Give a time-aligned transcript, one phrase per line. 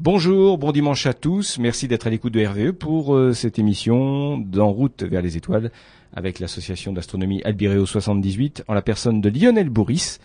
[0.00, 1.56] Bonjour, bon dimanche à tous.
[1.60, 5.70] Merci d'être à l'écoute de RVE pour euh, cette émission d'En route vers les étoiles
[6.12, 10.18] avec l'association d'astronomie Albireo 78 en la personne de Lionel Bourris.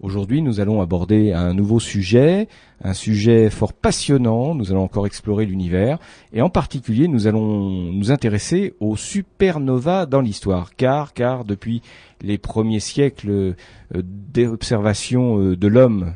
[0.00, 2.46] Aujourd'hui, nous allons aborder un nouveau sujet,
[2.84, 4.54] un sujet fort passionnant.
[4.54, 5.98] Nous allons encore explorer l'univers
[6.34, 11.80] et en particulier, nous allons nous intéresser aux supernovas dans l'histoire, car car depuis
[12.20, 13.54] les premiers siècles euh,
[13.94, 16.12] d'observation euh, de l'homme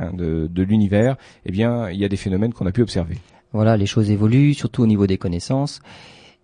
[0.00, 3.16] hein, de, de l'univers, eh bien, il y a des phénomènes qu'on a pu observer.
[3.52, 5.80] Voilà, les choses évoluent, surtout au niveau des connaissances.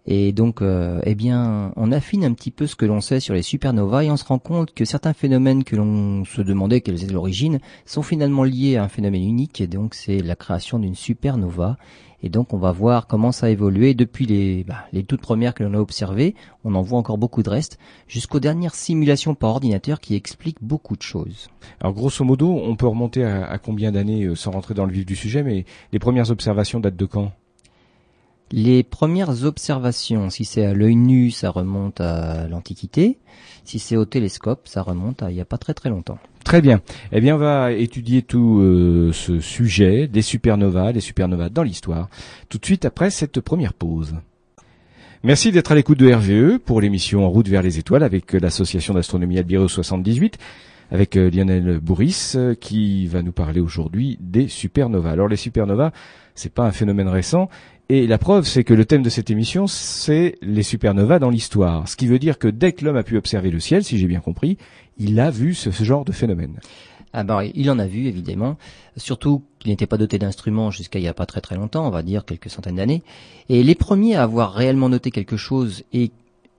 [0.06, 3.34] Et donc, euh, eh bien, on affine un petit peu ce que l'on sait sur
[3.34, 7.04] les supernovas et on se rend compte que certains phénomènes que l'on se demandait quelles
[7.04, 10.96] étaient l'origine sont finalement liés à un phénomène unique et donc c'est la création d'une
[10.96, 11.76] supernova.
[12.22, 15.54] Et donc, on va voir comment ça a évolué depuis les, bah, les toutes premières
[15.54, 16.34] que l'on a observées.
[16.64, 20.96] On en voit encore beaucoup de restes jusqu'aux dernières simulations par ordinateur qui expliquent beaucoup
[20.96, 21.48] de choses.
[21.80, 24.92] Alors, grosso modo, on peut remonter à, à combien d'années euh, sans rentrer dans le
[24.92, 27.32] vif du sujet, mais les premières observations datent de quand?
[28.54, 33.18] Les premières observations, si c'est à l'œil nu, ça remonte à l'Antiquité.
[33.64, 36.18] Si c'est au télescope, ça remonte à il n'y a pas très très longtemps.
[36.44, 36.80] Très bien.
[37.12, 42.08] Eh bien, on va étudier tout euh, ce sujet des supernovas, des supernovas dans l'histoire,
[42.48, 44.14] tout de suite après cette première pause.
[45.24, 48.92] Merci d'être à l'écoute de RVE pour l'émission En route vers les étoiles avec l'association
[48.92, 50.36] d'astronomie Albireo 78,
[50.90, 55.12] avec euh, Lionel Bourris euh, qui va nous parler aujourd'hui des supernovas.
[55.12, 55.92] Alors les supernovas,
[56.34, 57.48] c'est pas un phénomène récent,
[57.88, 61.86] et la preuve, c'est que le thème de cette émission, c'est les supernovas dans l'histoire.
[61.88, 64.06] Ce qui veut dire que dès que l'homme a pu observer le ciel, si j'ai
[64.06, 64.56] bien compris,
[64.98, 66.58] il a vu ce, genre de phénomène.
[67.12, 68.56] Ah bah, il en a vu évidemment,
[68.96, 71.90] surtout qu'il n'était pas doté d'instruments jusqu'à il n'y a pas très très longtemps, on
[71.90, 73.02] va dire quelques centaines d'années.
[73.50, 76.10] Et les premiers à avoir réellement noté quelque chose et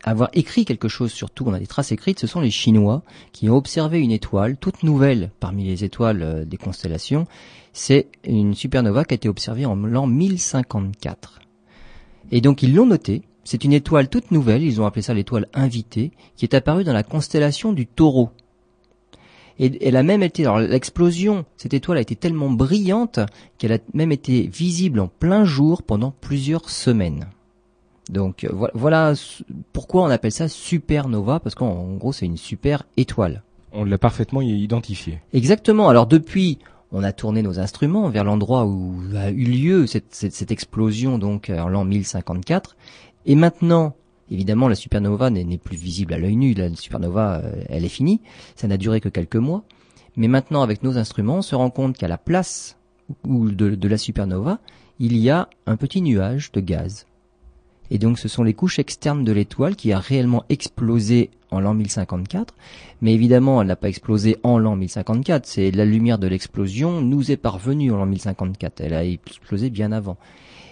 [0.04, 3.02] avoir écrit quelque chose, surtout on a des traces écrites, ce sont les Chinois
[3.32, 7.26] qui ont observé une étoile toute nouvelle parmi les étoiles euh, des constellations.
[7.74, 11.40] C'est une supernova qui a été observée en l'an 1054.
[12.32, 13.24] Et donc ils l'ont noté.
[13.44, 16.94] C'est une étoile toute nouvelle, ils ont appelé ça l'étoile invitée, qui est apparue dans
[16.94, 18.30] la constellation du taureau.
[19.60, 23.20] Et elle a même été, alors l'explosion, cette étoile a été tellement brillante
[23.58, 27.28] qu'elle a même été visible en plein jour pendant plusieurs semaines.
[28.10, 29.14] Donc euh, voilà
[29.72, 33.44] pourquoi on appelle ça supernova, parce qu'en gros c'est une super étoile.
[33.72, 35.20] On l'a parfaitement identifié.
[35.34, 35.90] Exactement.
[35.90, 36.60] Alors depuis,
[36.94, 41.68] on a tourné nos instruments vers l'endroit où a eu lieu cette, explosion, donc en
[41.68, 42.78] l'an 1054.
[43.26, 43.96] Et maintenant,
[44.30, 46.54] évidemment, la supernova n'est plus visible à l'œil nu.
[46.54, 48.22] La supernova, euh, elle est finie.
[48.56, 49.64] Ça n'a duré que quelques mois.
[50.16, 52.78] Mais maintenant, avec nos instruments, on se rend compte qu'à la place
[53.26, 54.60] de, de la supernova,
[55.00, 57.08] il y a un petit nuage de gaz.
[57.94, 61.76] Et donc ce sont les couches externes de l'étoile qui a réellement explosé en l'an
[61.76, 62.56] 1054.
[63.02, 65.46] Mais évidemment, elle n'a pas explosé en l'an 1054.
[65.46, 68.82] C'est la lumière de l'explosion nous est parvenue en l'an 1054.
[68.82, 70.18] Elle a explosé bien avant.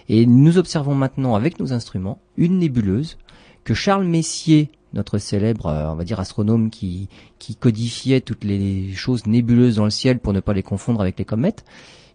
[0.08, 3.18] Et nous observons maintenant avec nos instruments une nébuleuse
[3.62, 7.08] que Charles Messier, notre célèbre, on va dire astronome qui,
[7.38, 11.20] qui codifiait toutes les choses nébuleuses dans le ciel pour ne pas les confondre avec
[11.20, 11.64] les comètes,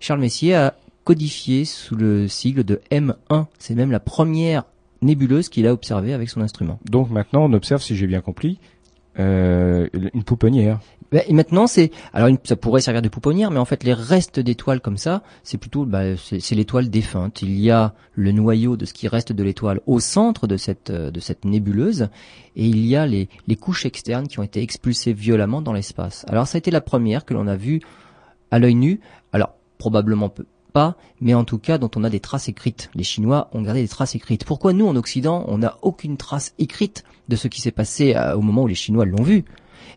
[0.01, 0.75] Charles Messier a
[1.06, 3.45] codifié sous le sigle de M1.
[3.57, 4.66] C'est même la première
[5.02, 6.80] nébuleuse qu'il a observée avec son instrument.
[6.90, 8.59] Donc maintenant, on observe, si j'ai bien compris,
[9.19, 10.80] euh, une pouponnière.
[11.12, 13.94] Ben, et maintenant, c'est alors une, ça pourrait servir de pouponnière, mais en fait, les
[13.94, 17.41] restes d'étoiles comme ça, c'est plutôt bah, c'est l'étoile défunte.
[17.41, 20.91] Il y a le noyau de ce qui reste de l'étoile au centre de cette
[20.91, 22.09] de cette nébuleuse,
[22.56, 26.25] et il y a les les couches externes qui ont été expulsées violemment dans l'espace.
[26.28, 27.80] Alors, ça a été la première que l'on a vue
[28.52, 29.00] à l'œil nu.
[29.31, 30.31] Alors, probablement
[31.22, 32.90] mais en tout cas dont on a des traces écrites.
[32.96, 34.46] Les Chinois ont gardé des traces écrites.
[34.46, 38.36] Pourquoi nous, en Occident, on n'a aucune trace écrite de ce qui s'est passé euh,
[38.36, 39.46] au moment où les Chinois l'ont vu?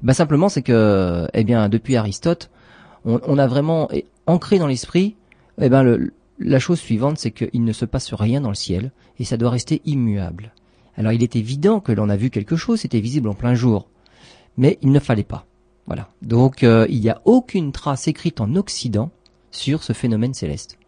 [0.02, 2.50] Ben simplement, c'est que, eh bien, depuis Aristote,
[3.04, 3.88] on, a vraiment
[4.26, 5.16] ancré dans l'esprit,
[5.60, 9.24] eh ben, la chose suivante, c'est qu'il ne se passe rien dans le ciel et
[9.24, 10.52] ça doit rester immuable.
[10.96, 13.88] Alors, il est évident que l'on a vu quelque chose, c'était visible en plein jour,
[14.56, 15.46] mais il ne fallait pas.
[15.86, 16.08] Voilà.
[16.22, 19.10] Donc, euh, il n'y a aucune trace écrite en Occident
[19.50, 20.78] sur ce phénomène céleste.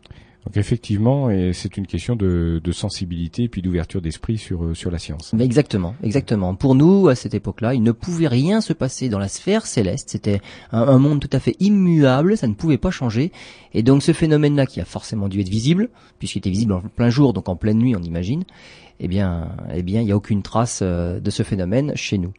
[0.46, 4.74] Donc effectivement, et c'est une question de, de sensibilité et puis d'ouverture d'esprit sur euh,
[4.74, 5.32] sur la science.
[5.34, 6.56] Mais exactement, exactement.
[6.56, 10.10] Pour nous, à cette époque-là, il ne pouvait rien se passer dans la sphère céleste.
[10.10, 10.40] C'était
[10.72, 13.30] un, un, monde tout à fait immuable, ça ne pouvait pas changer.
[13.72, 17.08] Et donc ce phénomène-là, qui a forcément dû être visible, puisqu'il était visible en plein
[17.08, 18.42] jour, donc en pleine nuit, on imagine,
[19.04, 22.32] eh bien, eh bien, il n'y a aucune trace euh, de ce phénomène chez nous.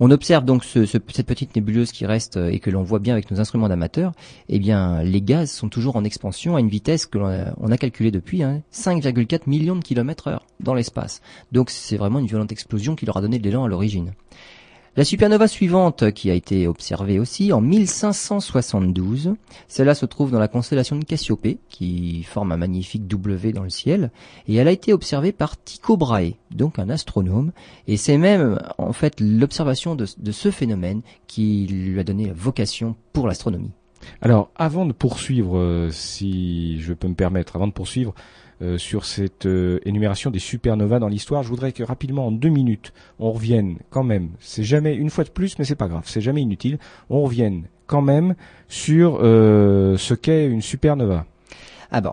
[0.00, 2.98] On observe donc ce, ce, cette petite nébuleuse qui reste euh, et que l'on voit
[2.98, 4.12] bien avec nos instruments d'amateurs.
[4.48, 7.70] Eh bien, les gaz sont toujours en expansion à une vitesse que l'on a, on
[7.70, 11.20] a calculée depuis hein, 5,4 millions de kilomètres heure dans l'espace.
[11.52, 14.14] Donc, c'est vraiment une violente explosion qui leur a donné de l'élan à l'origine.
[14.98, 19.36] La supernova suivante qui a été observée aussi en 1572,
[19.68, 23.70] celle-là se trouve dans la constellation de Cassiopée, qui forme un magnifique W dans le
[23.70, 24.10] ciel,
[24.48, 27.52] et elle a été observée par Tycho Brahe, donc un astronome,
[27.86, 32.32] et c'est même en fait l'observation de, de ce phénomène qui lui a donné la
[32.32, 33.70] vocation pour l'astronomie.
[34.20, 38.14] Alors, avant de poursuivre, euh, si je peux me permettre, avant de poursuivre,
[38.76, 41.42] sur cette euh, énumération des supernovas dans l'histoire.
[41.42, 44.30] Je voudrais que rapidement, en deux minutes, on revienne quand même.
[44.40, 46.78] C'est jamais une fois de plus, mais c'est pas grave, c'est jamais inutile.
[47.10, 48.34] On revienne quand même
[48.68, 51.24] sur euh, ce qu'est une supernova.
[51.90, 52.12] Ah bon.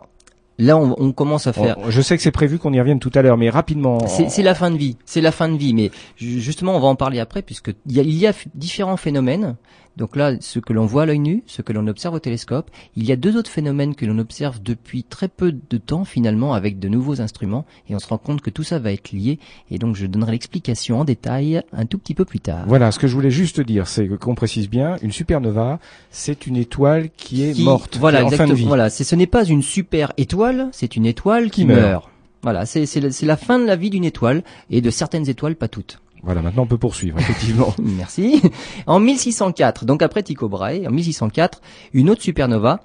[0.57, 1.75] Là, on, on commence à faire.
[1.89, 4.07] je sais que c'est prévu qu'on y revienne tout à l'heure, mais rapidement.
[4.07, 4.95] C'est la fin de vie.
[5.05, 5.73] C'est la fin de vie.
[5.73, 8.95] Mais justement, on va en parler après, puisque il y a, il y a différents
[8.95, 9.57] phénomènes
[9.97, 12.69] donc là, ce que l'on voit à l'œil nu, ce que l'on observe au télescope,
[12.95, 16.53] il y a deux autres phénomènes que l'on observe depuis très peu de temps finalement
[16.53, 19.39] avec de nouveaux instruments et on se rend compte que tout ça va être lié
[19.71, 22.65] et donc je donnerai l'explication en détail un tout petit peu plus tard.
[22.67, 25.79] Voilà, ce que je voulais juste dire, c'est qu'on précise bien, une supernova,
[26.11, 28.65] c'est une étoile qui est morte, voilà, qui est en fin de vie.
[28.65, 32.09] Voilà, ce n'est pas une super étoile, c'est une étoile qui, meurt.
[32.41, 35.99] Voilà, c'est la fin de la vie d'une étoile et de certaines étoiles, pas toutes.
[36.23, 37.73] Voilà, maintenant on peut poursuivre, effectivement.
[37.81, 38.41] Merci.
[38.87, 41.61] En 1604, donc après Tycho Brahe, en 1604,
[41.93, 42.81] une autre supernova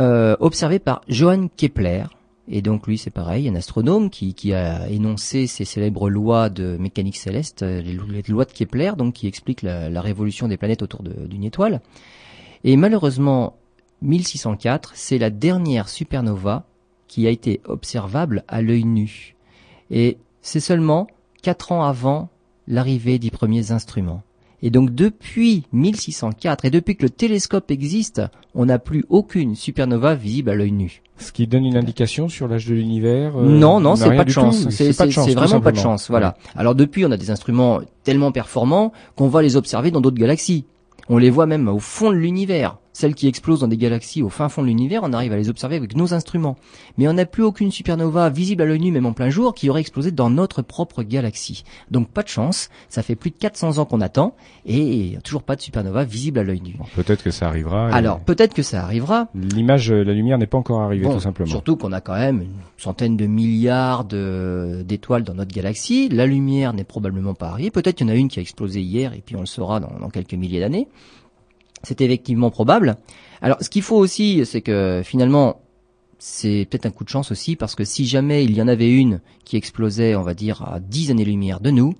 [0.00, 2.04] euh, observée par Johann Kepler.
[2.48, 6.76] Et donc lui, c'est pareil, un astronome qui, qui, a énoncé ces célèbres lois de
[6.78, 10.82] mécanique céleste, euh, les, lois de Kepler, donc qui expliquent la, la révolution des planètes
[10.82, 11.80] autour d'une étoile.
[12.64, 13.56] Et malheureusement,
[14.02, 16.64] 1604, c'est la dernière supernova
[17.08, 19.36] qui a été observable à l'œil nu.
[19.90, 21.06] Et c'est seulement
[21.42, 22.30] quatre ans avant
[22.70, 24.22] l'arrivée des premiers instruments.
[24.62, 28.22] Et donc depuis 1604 et depuis que le télescope existe,
[28.54, 31.02] on n'a plus aucune supernova visible à l'œil nu.
[31.16, 34.30] Ce qui donne une indication sur l'âge de l'univers euh, Non, non, c'est pas, de
[34.30, 34.68] chance.
[34.70, 34.92] C'est
[35.34, 36.08] vraiment pas de chance.
[36.08, 36.36] Voilà.
[36.56, 40.64] Alors depuis, on a des instruments tellement performants qu'on va les observer dans d'autres galaxies.
[41.08, 44.28] On les voit même au fond de l'univers celles qui explosent dans des galaxies au
[44.28, 46.56] fin fond de l'univers, on arrive à les observer avec nos instruments.
[46.98, 49.70] Mais on n'a plus aucune supernova visible à l'œil nu, même en plein jour, qui
[49.70, 51.64] aurait explosé dans notre propre galaxie.
[51.90, 54.34] Donc pas de chance, ça fait plus de 400 ans qu'on attend,
[54.66, 56.76] et toujours pas de supernova visible à l'œil nu.
[56.96, 57.88] peut-être que ça arrivera.
[57.90, 59.28] Alors peut-être que ça arrivera.
[59.34, 61.50] L'image, la lumière n'est pas encore arrivée, tout simplement.
[61.50, 66.08] Surtout qu'on a quand même une centaine de milliards d'étoiles dans notre galaxie.
[66.08, 67.70] La lumière n'est probablement pas arrivée.
[67.70, 69.80] Peut-être qu'il y en a une qui a explosé hier, et puis on le saura
[69.80, 70.88] dans quelques milliers d'années.
[71.82, 72.96] C'est effectivement probable.
[73.40, 75.60] Alors, ce qu'il faut aussi, c'est que finalement,
[76.18, 78.90] c'est peut-être un coup de chance aussi, parce que si jamais il y en avait
[78.90, 81.94] une qui explosait, on va dire, à 10 années-lumière de nous,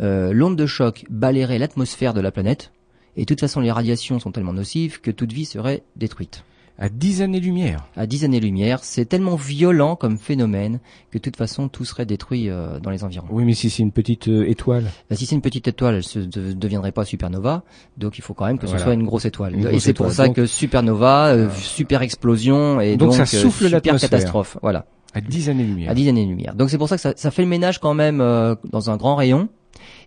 [0.00, 2.72] euh, l'onde de choc balayerait l'atmosphère de la planète,
[3.16, 6.44] et de toute façon les radiations sont tellement nocives que toute vie serait détruite.
[6.76, 7.86] À 10 années-lumière.
[7.96, 10.80] À 10 années-lumière, c'est tellement violent comme phénomène
[11.12, 13.28] que de toute façon tout serait détruit euh, dans les environs.
[13.30, 14.90] Oui, mais si c'est une petite euh, étoile.
[15.08, 17.62] Bah, si c'est une petite étoile, elle ne deviendrait pas supernova,
[17.96, 19.54] donc il faut quand même que ce soit une grosse étoile.
[19.72, 24.58] et c'est pour ça que supernova, euh, super explosion et donc, ça souffle super catastrophe.
[24.60, 24.86] Voilà.
[25.12, 25.92] À 10 années-lumière.
[25.92, 26.56] À 10 années-lumière.
[26.56, 29.14] Donc c'est pour ça que ça, ça, fait le ménage quand même dans un grand
[29.14, 29.48] rayon.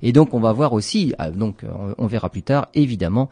[0.02, 1.64] Et donc on va voir aussi, donc
[1.98, 3.30] on verra plus tard, évidemment,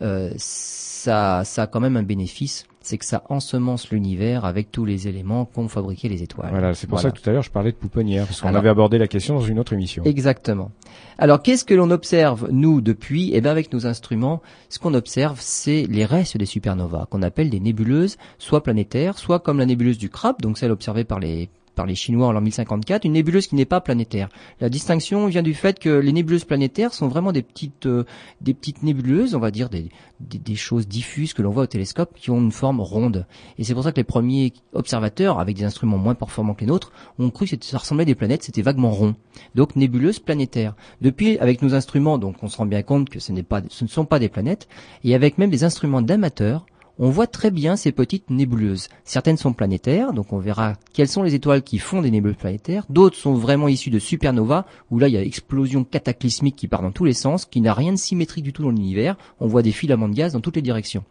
[0.00, 5.08] ça, ça a quand même un bénéfice c'est que ça ensemence l'univers avec tous les
[5.08, 6.50] éléments qu'ont fabriqué les étoiles.
[6.50, 8.68] Voilà, c'est pour ça que tout à l'heure je parlais de pouponnière, parce qu'on avait
[8.68, 10.04] abordé la question dans une autre émission.
[10.04, 10.70] Exactement.
[11.18, 13.32] Alors qu'est-ce que l'on observe, nous, depuis?
[13.34, 17.50] Eh bien avec nos instruments, ce qu'on observe, c'est les restes des supernovas, qu'on appelle
[17.50, 21.50] des nébuleuses, soit planétaires, soit comme la nébuleuse du crabe, donc celle observée par les
[21.76, 24.28] par les Chinois en l'an 1054, une nébuleuse qui n'est pas planétaire.
[24.60, 28.04] La distinction vient du fait que les nébuleuses planétaires sont vraiment des petites, euh,
[28.40, 29.90] des petites nébuleuses, on va dire des,
[30.20, 33.26] des, choses diffuses que l'on voit au télescope qui ont une forme ronde.
[33.58, 36.66] Et c'est pour ça que les premiers observateurs, avec des instruments moins performants que les
[36.66, 39.14] nôtres, ont cru que ça ressemblait à des planètes, c'était vaguement rond.
[39.54, 40.74] Donc nébuleuse planétaire.
[41.02, 43.88] Depuis, avec nos instruments, donc on se rend bien compte que ce, pas, ce ne
[43.88, 44.66] sont pas des planètes,
[45.04, 46.64] et avec même des instruments d'amateurs,
[46.98, 48.88] on voit très bien ces petites nébuleuses.
[49.04, 52.84] Certaines sont planétaires, donc on verra quelles sont les étoiles qui font des nébuleuses planétaires.
[52.88, 56.82] D'autres sont vraiment issues de supernovas, où là il y a explosion cataclysmique qui part
[56.82, 59.16] dans tous les sens, qui n'a rien de symétrique du tout dans l'univers.
[59.40, 61.04] On voit des filaments de gaz dans toutes les directions.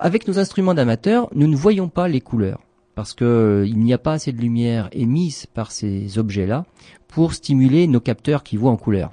[0.00, 2.60] avec nos instruments d'amateurs, nous ne voyons pas les couleurs
[2.94, 6.64] parce qu'il euh, n'y a pas assez de lumière émise par ces objets-là
[7.08, 9.12] pour stimuler nos capteurs qui voient en couleur.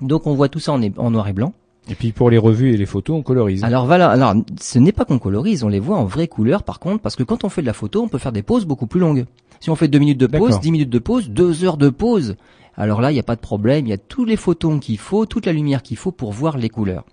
[0.00, 1.52] Donc on voit tout ça en noir et blanc.
[1.88, 3.62] Et puis pour les revues et les photos, on colorise.
[3.62, 6.80] Alors voilà, alors ce n'est pas qu'on colorise, on les voit en vraie couleur par
[6.80, 8.86] contre, parce que quand on fait de la photo, on peut faire des pauses beaucoup
[8.86, 9.26] plus longues.
[9.60, 12.36] Si on fait deux minutes de pause, dix minutes de pause, deux heures de pause,
[12.76, 14.98] alors là, il n'y a pas de problème, il y a tous les photons qu'il
[14.98, 17.04] faut, toute la lumière qu'il faut pour voir les couleurs.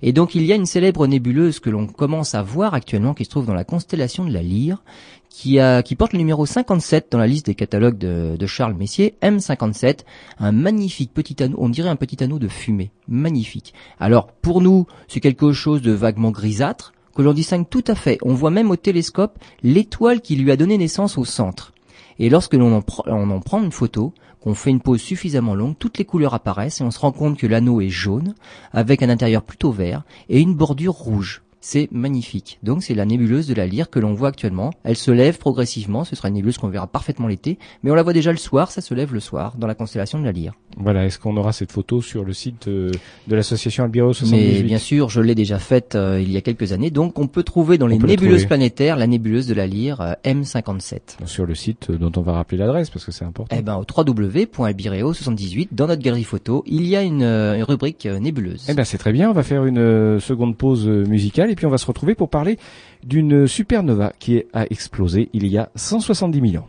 [0.00, 3.24] Et donc il y a une célèbre nébuleuse que l'on commence à voir actuellement, qui
[3.24, 4.82] se trouve dans la constellation de la Lyre,
[5.30, 10.00] qui, porte le numéro 57 dans la liste des catalogues de, Charles Messier, M57,
[10.38, 13.72] un magnifique petit anneau, on dirait un petit anneau de fumée, magnifique.
[13.98, 18.18] Alors pour nous, c'est quelque chose de vaguement grisâtre, que l'on distingue tout à fait.
[18.22, 21.72] On voit même au télescope l'étoile qui lui a donné naissance au centre.
[22.18, 25.98] Et lorsque l'on en, en prend une photo, qu'on fait une pause suffisamment longue, toutes
[25.98, 28.34] les couleurs apparaissent et on se rend compte que l'anneau est jaune,
[28.72, 31.42] avec un intérieur plutôt vert et une bordure rouge.
[31.60, 32.58] C'est magnifique.
[32.62, 34.70] Donc c'est la nébuleuse de la Lyre que l'on voit actuellement.
[34.82, 36.04] Elle se lève progressivement.
[36.04, 38.70] Ce sera une nébuleuse qu'on verra parfaitement l'été, mais on la voit déjà le soir.
[38.70, 40.54] Ça se lève le soir dans la constellation de la Lyre.
[40.78, 41.04] Voilà.
[41.04, 42.90] Est-ce qu'on aura cette photo sur le site euh,
[43.28, 46.40] de l'association Albireo 78 Mais bien sûr, je l'ai déjà faite euh, il y a
[46.40, 46.90] quelques années.
[46.90, 51.26] Donc on peut trouver dans les nébuleuses planétaires la nébuleuse de la Lyre euh, M57.
[51.26, 53.54] Sur le site dont on va rappeler l'adresse parce que c'est important.
[53.54, 58.64] Eh ben au www.albireo78 dans notre galerie photo, il y a une, une rubrique nébuleuse.
[58.68, 59.28] Eh ben c'est très bien.
[59.28, 62.58] On va faire une seconde pause musicale et puis on va se retrouver pour parler
[63.04, 66.68] d'une supernova qui a explosé il y a 170 000 ans.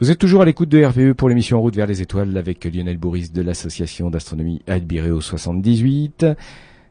[0.00, 2.64] Vous êtes toujours à l'écoute de RVE pour l'émission En route vers les étoiles avec
[2.64, 6.26] Lionel Bourris de l'association d'astronomie Albireo 78.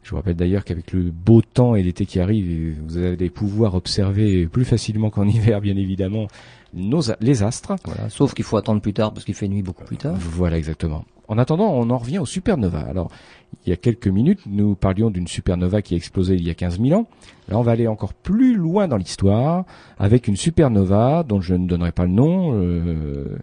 [0.03, 3.75] Je vous rappelle d'ailleurs qu'avec le beau temps et l'été qui arrive, vous allez pouvoir
[3.75, 6.27] observer plus facilement qu'en hiver, bien évidemment,
[6.73, 7.75] nos, les astres.
[7.85, 10.15] Voilà, sauf qu'il faut attendre plus tard parce qu'il fait nuit beaucoup plus tard.
[10.17, 11.05] Voilà, exactement.
[11.33, 12.85] En attendant, on en revient aux supernovas.
[12.87, 13.09] Alors,
[13.65, 16.53] il y a quelques minutes, nous parlions d'une supernova qui a explosé il y a
[16.53, 17.07] 15 000 ans.
[17.49, 19.65] Là, on va aller encore plus loin dans l'histoire
[19.97, 23.39] avec une supernova dont je ne donnerai pas le nom, euh,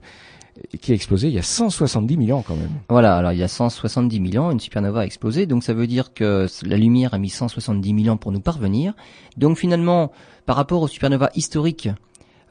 [0.81, 2.71] qui a explosé il y a 170 000 ans quand même.
[2.89, 5.89] Voilà, alors il y a 170 000 ans, une supernova a explosé, donc ça veut
[5.89, 8.95] dire que la lumière a mis 170 000 ans pour nous parvenir.
[9.37, 10.13] Donc finalement,
[10.47, 11.89] par rapport aux supernovas historiques,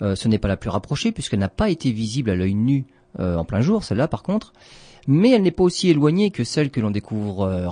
[0.02, 2.88] euh, ce n'est pas la plus rapprochée puisqu'elle n'a pas été visible à l'œil nu
[3.22, 4.52] euh, en plein jour, celle-là par contre
[5.08, 7.68] mais elle n'est pas aussi éloignée que celle que l'on découvre euh,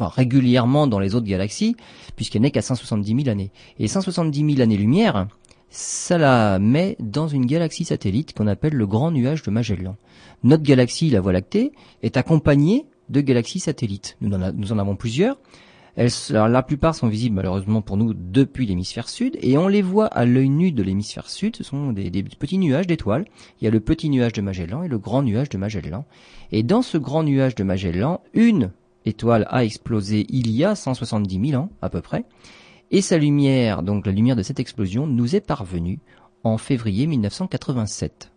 [0.00, 1.76] régulièrement dans les autres galaxies,
[2.16, 3.50] puisqu'elle n'est qu'à 170 000 années.
[3.78, 5.28] Et 170 000 années-lumière,
[5.70, 9.96] ça la met dans une galaxie satellite qu'on appelle le Grand Nuage de Magellan.
[10.42, 11.72] Notre galaxie, la Voie lactée,
[12.02, 14.16] est accompagnée de galaxies satellites.
[14.20, 15.38] Nous en avons plusieurs,
[16.30, 20.24] la plupart sont visibles malheureusement pour nous depuis l'hémisphère sud et on les voit à
[20.24, 21.56] l'œil nu de l'hémisphère sud.
[21.56, 23.24] Ce sont des, petits nuages d'étoiles.
[23.60, 26.04] Il y a le petit nuage de Magellan et le grand nuage de Magellan.
[26.52, 28.70] Et dans ce grand nuage de Magellan, une
[29.06, 32.24] étoile a explosé il y a 170 000 ans à peu près.
[32.92, 35.98] Et sa lumière, donc la lumière de cette explosion, nous est parvenue
[36.44, 38.30] en février 1987.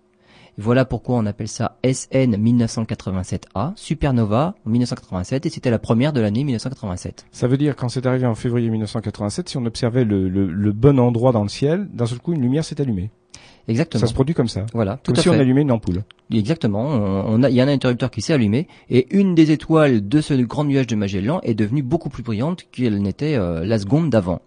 [0.62, 6.44] Voilà pourquoi on appelle ça SN 1987A, supernova 1987, et c'était la première de l'année
[6.44, 7.26] 1987.
[7.32, 11.32] Ça veut dire quand c'est arrivé en février 1987, si on observait le, bon endroit
[11.32, 13.10] dans le ciel, d'un seul coup une lumière s'est allumée.
[13.68, 14.02] Exactement.
[14.02, 14.68] Ça se produit comme ça.
[14.72, 16.04] Voilà, tout comme si on allumait une ampoule.
[16.32, 16.86] Exactement.
[16.90, 20.22] On, a, il y a un interrupteur qui s'est allumé et une des étoiles de
[20.22, 24.12] ce grand nuage de Magellan est devenue beaucoup plus brillante qu'elle n'était euh, la seconde
[24.12, 24.42] d'avant.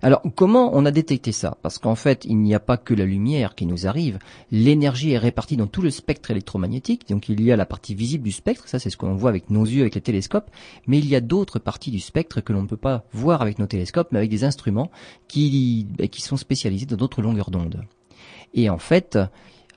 [0.00, 1.56] Alors comment on a détecté ça?
[1.62, 4.18] Parce qu'en fait, il n'y a pas que la lumière qui nous arrive,
[4.52, 8.24] l'énergie est répartie dans tout le spectre électromagnétique, donc il y a la partie visible
[8.24, 10.50] du spectre, ça c'est ce que l'on voit avec nos yeux, avec les télescopes,
[10.86, 13.58] mais il y a d'autres parties du spectre que l'on ne peut pas voir avec
[13.58, 14.90] nos télescopes, mais avec des instruments
[15.26, 17.82] qui, ben, qui sont spécialisés dans d'autres longueurs d'onde.
[18.54, 19.18] Et en fait,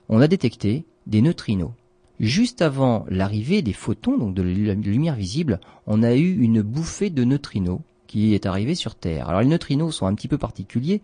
[0.08, 1.72] on a détecté des neutrinos.
[2.20, 7.10] Juste avant l'arrivée des photons, donc de la lumière visible, on a eu une bouffée
[7.10, 7.80] de neutrinos
[8.12, 9.30] qui est arrivé sur Terre.
[9.30, 11.00] Alors les neutrinos sont un petit peu particuliers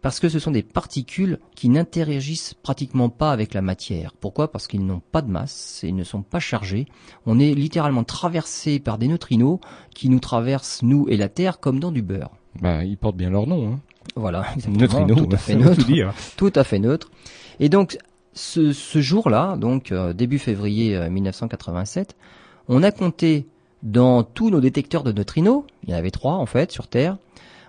[0.00, 4.14] parce que ce sont des particules qui n'interagissent pratiquement pas avec la matière.
[4.18, 4.50] Pourquoi?
[4.50, 6.86] Parce qu'ils n'ont pas de masse et ils ne sont pas chargés.
[7.26, 9.58] On est littéralement traversé par des neutrinos
[9.94, 12.30] qui nous traversent, nous et la Terre, comme dans du beurre.
[12.62, 13.74] Bah, ils portent bien leur nom.
[13.74, 13.80] Hein.
[14.16, 16.14] Voilà, neutrinos, tout à fait neutre.
[16.38, 17.10] Tout, à fait neutre.
[17.58, 17.98] Et donc,
[18.32, 22.24] ce, jour-là, donc euh, début février 1987, euh,
[22.68, 23.46] on a compté
[23.82, 27.16] dans tous nos détecteurs de neutrinos, il y en avait trois en fait sur Terre,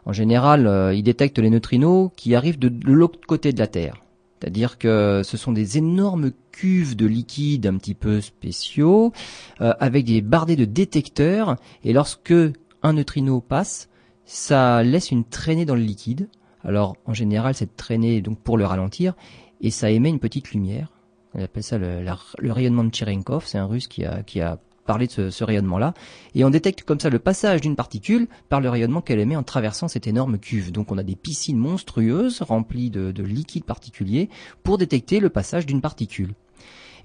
[0.06, 3.98] en général, euh, ils détectent les neutrinos qui arrivent de, l'autre côté de la Terre.
[4.40, 9.14] C'est-à-dire que ce sont des énormes cuves de liquide un petit peu spéciaux,
[9.62, 12.34] euh, avec des bardés de détecteurs, et lorsque
[12.82, 13.90] un neutrino passe,
[14.26, 16.28] ça laisse une traînée dans le liquide.
[16.64, 19.14] Alors en général, cette traînée donc pour le ralentir,
[19.62, 20.92] et ça émet une petite lumière.
[21.36, 22.04] On appelle ça le,
[22.52, 23.46] rayonnement de Cherenkov.
[23.46, 24.58] C'est un russe qui qui a
[24.92, 25.94] parler de ce, rayonnement-là.
[26.36, 29.44] Et on détecte comme ça le passage d'une particule par le rayonnement qu'elle émet en
[29.44, 30.74] traversant cette énorme cuve.
[30.74, 34.28] Donc on a des piscines monstrueuses remplies de, de liquides particuliers
[34.64, 36.34] pour détecter le passage d'une particule.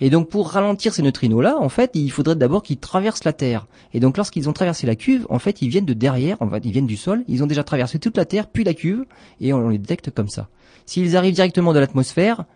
[0.00, 3.69] Et donc pour ralentir ces neutrinos-là, en fait, il faudrait d'abord qu'ils traversent la Terre.
[3.95, 6.64] Et donc lorsqu'ils ont traversé la cuve, en fait, ils viennent de derrière, en fait,
[6.64, 9.05] ils viennent du sol, ils ont déjà traversé toute la Terre, puis la cuve,
[9.40, 10.49] et on les détecte comme ça.
[10.87, 12.47] S'ils arrivent directement de l'atmosphère,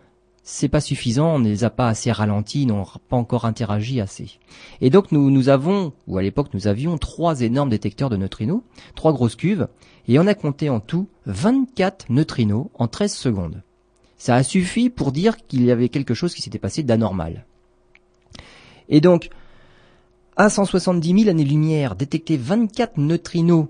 [0.42, 4.38] c'est pas suffisant, on ne les a pas assez ralentis, n'ont pas encore interagi assez.
[4.80, 8.62] Et donc nous, nous avons, ou à l'époque nous avions trois énormes détecteurs de neutrinos,
[8.94, 9.68] trois grosses cuves,
[10.09, 13.62] et on a compté en tout 24 neutrinos en 13 secondes.
[14.16, 17.47] Ça a suffi pour dire qu'il y avait quelque chose qui s'était passé d'anormal.
[18.88, 19.30] Et donc,
[20.37, 23.68] à 170 000 années-lumière, détecter 24 neutrinos,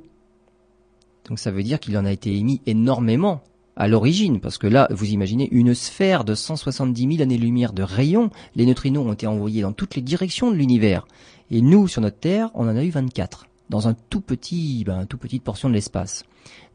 [1.29, 3.43] donc ça veut dire qu'il en a été émis énormément
[3.77, 8.31] à l'origine, parce que là, vous imaginez une sphère de 170 000 années-lumière de rayons,
[8.57, 11.07] les neutrinos ont été envoyés dans toutes les directions de l'univers,
[11.51, 15.07] et nous, sur notre Terre, on en a eu 24, dans un tout petit, ben,
[15.07, 16.25] tout petite portion de l'espace.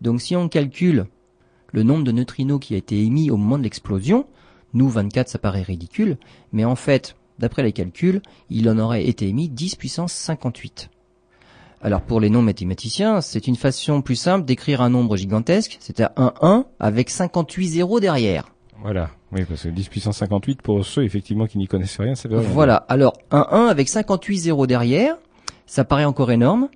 [0.01, 1.05] Donc si on calcule
[1.71, 4.25] le nombre de neutrinos qui a été émis au moment de l'explosion,
[4.73, 6.17] nous 24 ça paraît ridicule,
[6.51, 10.89] mais en fait, d'après les calculs, il en aurait été émis 10 puissance 58.
[11.85, 16.33] Alors pour les non-mathématiciens, c'est une façon plus simple d'écrire un nombre gigantesque, c'est-à-dire un
[16.41, 18.45] 1 avec 58 zéros derrière.
[18.81, 22.27] Voilà, oui, parce que 10 puissance 58, pour ceux effectivement qui n'y connaissent rien, c'est
[22.27, 22.43] vrai.
[22.43, 25.15] Voilà, alors un 1 avec 58 zéros derrière,
[25.67, 26.69] ça paraît encore énorme.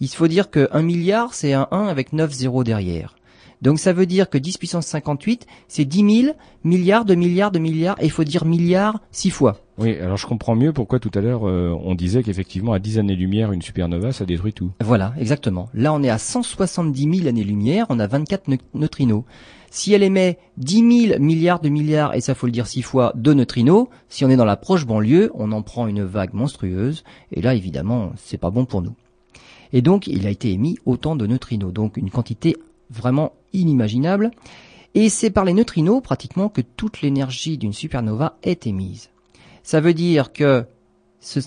[0.00, 3.16] Il faut dire que 1 milliard, c'est un 1 avec 9 zéros derrière.
[3.60, 7.58] Donc ça veut dire que 10 puissance 58, c'est 10 000 milliards de milliards de
[7.58, 9.58] milliards, et il faut dire milliards 6 fois.
[9.76, 13.00] Oui, alors je comprends mieux pourquoi tout à l'heure euh, on disait qu'effectivement à 10
[13.00, 14.70] années-lumière, une supernova, ça détruit tout.
[14.80, 15.68] Voilà, exactement.
[15.74, 19.24] Là on est à 170 000 années-lumière, on a 24 neutrinos.
[19.70, 23.12] Si elle émet 10 000 milliards de milliards, et ça faut le dire 6 fois,
[23.16, 27.02] de neutrinos, si on est dans la proche banlieue, on en prend une vague monstrueuse,
[27.32, 28.94] et là évidemment c'est pas bon pour nous.
[29.72, 32.56] Et donc il a été émis autant de neutrinos, donc une quantité
[32.90, 34.30] vraiment inimaginable.
[34.94, 39.10] Et c'est par les neutrinos pratiquement que toute l'énergie d'une supernova est émise.
[39.64, 40.66] Ça veut dire que
[41.20, 41.40] ce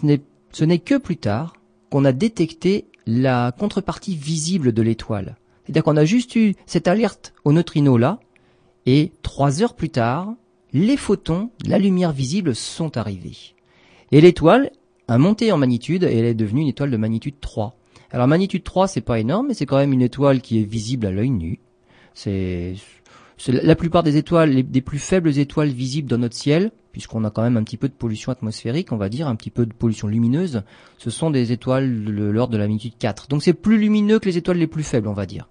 [0.66, 1.54] n'est que plus tard
[1.92, 5.38] qu'on a détecté la contrepartie visible de l'étoile.
[5.64, 8.20] C'est-à-dire qu'on a juste eu cette alerte aux neutrinos là,
[8.88, 10.34] et trois heures plus tard,
[10.74, 13.56] les photons, la lumière visible sont arrivés.
[14.12, 14.72] Et l'étoile
[15.08, 17.78] a monté en magnitude et elle est devenue une étoile de magnitude 3.
[18.12, 21.06] Alors magnitude 3, c'est pas énorme, mais c'est quand même une étoile qui est visible
[21.06, 21.60] à l'œil nu.
[22.16, 22.74] C'est
[23.48, 27.30] la plupart des étoiles, les, des plus faibles étoiles visibles dans notre ciel, puisqu'on a
[27.30, 29.74] quand même un petit peu de pollution atmosphérique, on va dire, un petit peu de
[29.74, 30.64] pollution lumineuse,
[30.98, 33.28] ce sont des étoiles de l'ordre de la magnitude 4.
[33.28, 35.48] Donc c'est plus lumineux que les étoiles les plus faibles, on va dire.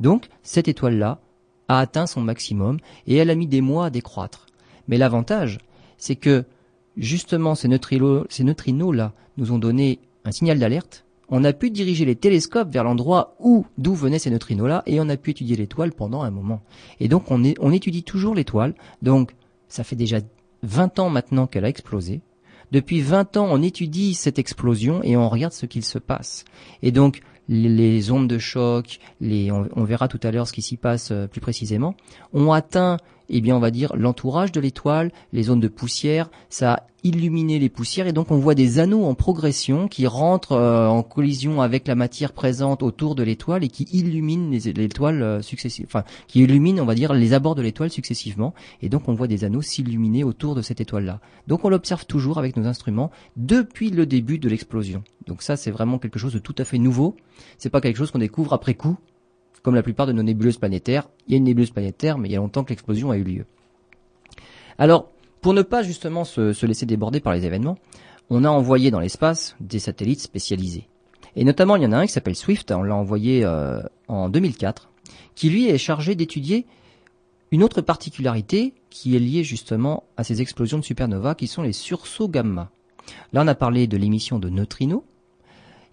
[0.00, 1.20] Donc cette étoile-là
[1.68, 4.46] a atteint son maximum et elle a mis des mois à décroître.
[4.88, 5.58] Mais l'avantage,
[5.98, 6.44] c'est que
[6.96, 12.72] justement ces neutrinos-là nous ont donné un signal d'alerte on a pu diriger les télescopes
[12.72, 16.30] vers l'endroit où, d'où venaient ces neutrinos-là, et on a pu étudier l'étoile pendant un
[16.32, 16.60] moment.
[16.98, 18.74] Et donc on, on étudie toujours l'étoile.
[19.00, 19.36] Donc
[19.68, 20.18] ça fait déjà
[20.62, 22.20] 20 ans maintenant qu'elle a explosé.
[22.72, 26.44] Depuis 20 ans, on étudie cette explosion et on regarde ce qu'il se passe.
[26.82, 30.76] Et donc, les, ondes de choc, les, on, verra tout à l'heure ce qui s'y
[30.76, 31.96] passe euh, plus précisément,
[32.32, 32.98] ont atteint
[33.30, 37.58] eh bien on va dire l'entourage de l'étoile, les zones de poussière, ça a illuminé
[37.58, 41.62] les poussières et donc on voit des anneaux en progression qui rentrent euh, en collision
[41.62, 45.40] avec la matière présente autour de l'étoile et qui illuminent l'étoile euh,
[45.84, 49.26] enfin qui illuminent on va dire les abords de l'étoile successivement et donc on voit
[49.26, 51.20] des anneaux s'illuminer autour de cette étoile-là.
[51.46, 55.02] Donc on l'observe toujours avec nos instruments depuis le début de l'explosion.
[55.26, 57.16] Donc ça c'est vraiment quelque chose de tout à fait nouveau.
[57.58, 58.96] C'est pas quelque chose qu'on découvre après coup
[59.62, 61.08] comme la plupart de nos nébuleuses planétaires.
[61.26, 63.24] Il y a une nébuleuse planétaire, mais il y a longtemps que l'explosion a eu
[63.24, 63.44] lieu.
[64.78, 65.10] Alors,
[65.40, 67.78] pour ne pas justement se, laisser déborder par les événements,
[68.28, 70.88] on a envoyé dans l'espace des satellites spécialisés.
[71.36, 74.28] Et notamment, il y en a un qui s'appelle Swift, on l'a envoyé euh, en
[74.28, 74.90] 2004,
[75.34, 76.66] qui lui est chargé d'étudier
[77.52, 81.72] une autre particularité qui est liée justement à ces explosions de supernova qui sont les
[81.72, 82.70] sursauts gamma.
[83.32, 85.02] Là, on a parlé de l'émission de neutrinos,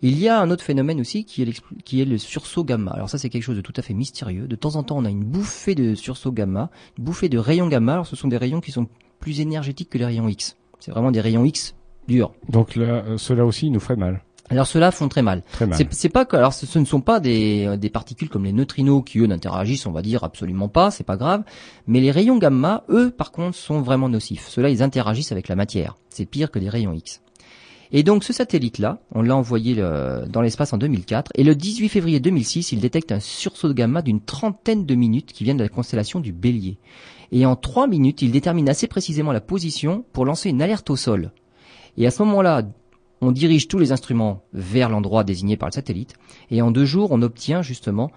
[0.04, 2.92] il y a un autre phénomène aussi qui est, le sursaut gamma.
[2.92, 4.48] Alors ça c'est quelque chose de tout à fait mystérieux.
[4.48, 7.68] De temps en temps on a une bouffée de sursaut gamma, une bouffée de rayons
[7.68, 7.94] gamma.
[7.94, 8.88] Alors ce sont des rayons qui sont
[9.20, 10.58] plus énergétiques que les rayons X.
[10.80, 11.76] C'est vraiment des rayons X
[12.08, 12.34] durs.
[12.50, 14.22] Donc là, euh, cela aussi nous ferait mal.
[14.50, 15.44] Alors ceux-là font très mal.
[15.52, 15.78] Très mal.
[15.92, 19.20] C'est pas que alors ce, ne sont pas des, des particules comme les neutrinos qui
[19.20, 21.44] eux n'interagissent, on va dire absolument pas, c'est pas grave.
[21.86, 24.48] Mais les rayons gamma, eux, par contre, sont vraiment nocifs.
[24.48, 25.98] Ceux-là, ils interagissent avec la matière.
[26.10, 27.22] C'est pire que les rayons X.
[27.92, 31.90] Et donc ce satellite-là, on l'a envoyé euh, dans l'espace en 2004, et le 18
[31.90, 35.64] février 2006, il détecte un sursaut de gamma d'une trentaine de minutes qui vient de
[35.64, 36.78] la constellation du Bélier.
[37.32, 40.96] Et en trois minutes, il détermine assez précisément la position pour lancer une alerte au
[40.96, 41.32] sol.
[41.98, 42.64] Et à ce moment-là,
[43.22, 46.16] on dirige tous les instruments vers l'endroit désigné par le satellite,
[46.52, 48.12] et en deux jours, on obtient justement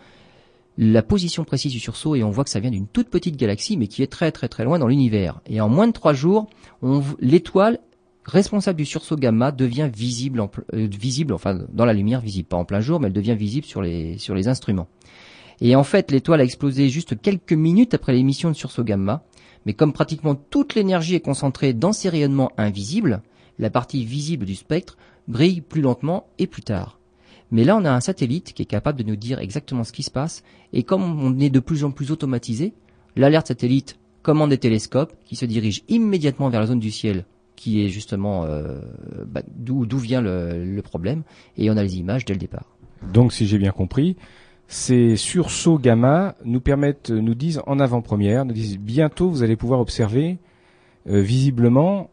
[0.78, 3.76] la position précise du sursaut et on voit que ça vient d'une toute petite galaxie
[3.76, 5.40] mais qui est très très très loin dans l'univers.
[5.46, 6.46] Et en moins de trois jours,
[7.20, 7.80] l'étoile
[8.24, 12.64] responsable du sursaut gamma devient visible, euh, visible, enfin dans la lumière, visible pas en
[12.64, 14.88] plein jour, mais elle devient visible sur les sur les instruments.
[15.60, 19.24] Et en fait, l'étoile a explosé juste quelques minutes après l'émission de sursaut gamma,
[19.66, 23.22] Mais comme pratiquement toute l'énergie est concentrée dans ces rayonnements invisibles,
[23.58, 24.96] la partie visible du spectre
[25.28, 26.98] brille plus lentement et plus tard.
[27.50, 30.02] Mais là, on a un satellite qui est capable de nous dire exactement ce qui
[30.02, 30.42] se passe.
[30.72, 32.72] Et comme on est de plus en plus automatisé,
[33.16, 37.24] l'alerte satellite commande des télescopes qui se dirigent immédiatement vers la zone du ciel
[37.56, 38.80] qui est justement euh,
[39.26, 41.22] bah, d'où vient le, le problème.
[41.58, 42.64] Et on a les images dès le départ.
[43.12, 44.16] Donc, si j'ai bien compris,
[44.70, 49.80] ces sursauts gamma nous permettent, nous disent en avant-première, nous disent bientôt vous allez pouvoir
[49.80, 50.38] observer
[51.08, 52.08] euh, visiblement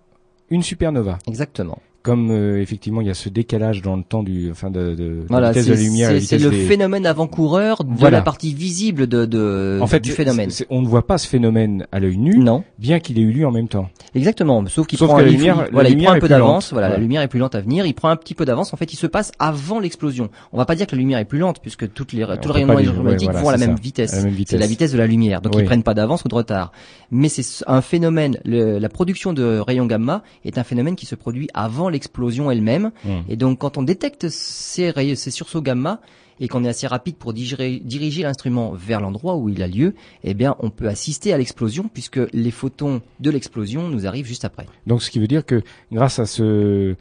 [0.50, 1.20] une supernova.
[1.28, 4.96] Exactement comme euh, effectivement il y a ce décalage dans le temps du enfin de,
[4.96, 9.26] de, voilà, vitesse de la lumière c'est le phénomène avant-coureur de la partie visible de,
[9.26, 10.50] de en fait, du phénomène.
[10.70, 12.63] on ne voit pas ce phénomène à l'œil nu non.
[12.80, 13.89] bien qu'il ait eu lieu en même temps.
[14.15, 17.22] Exactement sauf qu'il prend, la lumière, voilà, il prend un peu d'avance voilà la lumière
[17.24, 18.74] est plus lente à venir il prend un petit peu d'avance.
[18.74, 20.30] En fait il se passe avant l'explosion.
[20.54, 22.54] On va pas dire que la lumière est plus lente puisque toutes les tout le
[22.54, 24.12] rayonnement électromagnétique vont à la même vitesse.
[24.12, 24.93] C'est la vitesse.
[24.93, 25.41] de la lumière.
[25.41, 26.72] Donc ils prennent pas d'avance ou de retard.
[27.12, 31.50] Mais c'est un phénomène la production de rayons gamma est un phénomène qui se produit
[31.54, 33.22] avant l'explosion elle-même Hmm.
[33.30, 36.02] Et donc, quand on détecte ces, ces sursauts gamma
[36.40, 40.34] et qu'on est assez rapide pour diriger, l'instrument vers l'endroit où il a lieu, eh
[40.34, 44.68] bien, on peut assister à l'explosion puisque les photons de l'explosion nous arrivent juste après.
[44.86, 46.96] Donc, ce qui veut dire que grâce à ce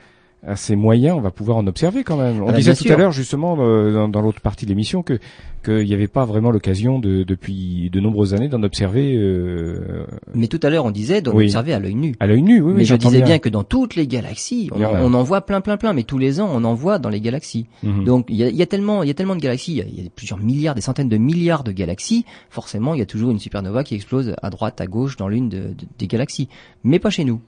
[0.47, 2.43] à ces moyens, on va pouvoir en observer quand même.
[2.43, 5.19] On ah, disait tout à l'heure justement euh, dans, l'autre partie de l'émission que
[5.65, 9.17] qu'il n'y avait pas vraiment l'occasion de, depuis de nombreuses années d'en observer.
[9.17, 10.07] Euh...
[10.35, 12.15] Mais tout à l'heure on disait d'en observer à l'œil nu.
[12.21, 12.75] À l'œil nu, oui.
[12.77, 13.39] Mais je disais bien.
[13.41, 15.93] que dans toutes les galaxies, on, en, voit plein, plein, plein.
[15.93, 17.67] Mais tous les ans, on en voit dans les galaxies.
[17.83, 18.05] Mhm.
[18.05, 19.83] Donc il y a, y a, tellement, il y a tellement de galaxies.
[19.89, 22.25] Il y, a plusieurs milliards, des centaines de milliards de galaxies.
[22.51, 25.49] Forcément, il y a toujours une supernova qui explose à droite, à gauche dans l'une
[25.49, 26.49] des galaxies.
[26.85, 27.41] Mais pas chez nous.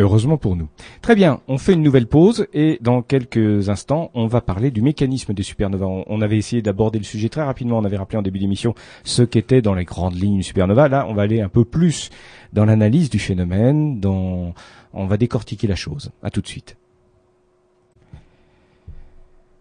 [0.00, 0.68] Heureusement pour nous.
[1.02, 4.82] Très bien, on fait une nouvelle pause et dans quelques instants, on va parler du
[4.82, 5.86] mécanisme des supernovas.
[6.06, 9.22] On avait essayé d'aborder le sujet très rapidement, on avait rappelé en début d'émission ce
[9.22, 10.88] qu'était dans les grandes lignes une supernova.
[10.88, 12.10] Là, on va aller un peu plus
[12.52, 14.54] dans l'analyse du phénomène, dans...
[14.92, 16.10] on va décortiquer la chose.
[16.22, 16.76] À tout de suite.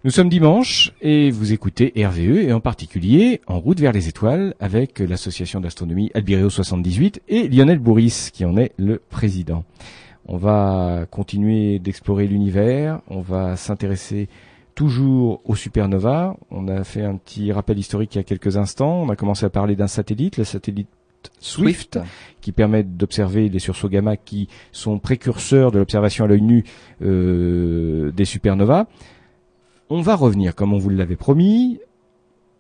[0.06, 4.54] Nous sommes dimanche et vous écoutez RVE et en particulier En route vers les étoiles
[4.60, 9.64] avec l'association d'astronomie Albireo 78 et Lionel Bourris qui en est le président.
[10.26, 14.28] On va continuer d'explorer l'univers, on va s'intéresser
[14.76, 16.36] toujours aux supernovas.
[16.52, 19.04] On a fait un petit rappel historique il y a quelques instants.
[19.04, 20.90] On a commencé à parler d'un satellite, le satellite
[21.40, 21.98] Swift,
[22.42, 26.66] qui permet d'observer les sursauts gamma qui sont précurseurs de l'observation à l'œil nu
[27.02, 28.88] euh, des supernovas.
[29.96, 31.80] On va revenir, comme on vous l'avait promis,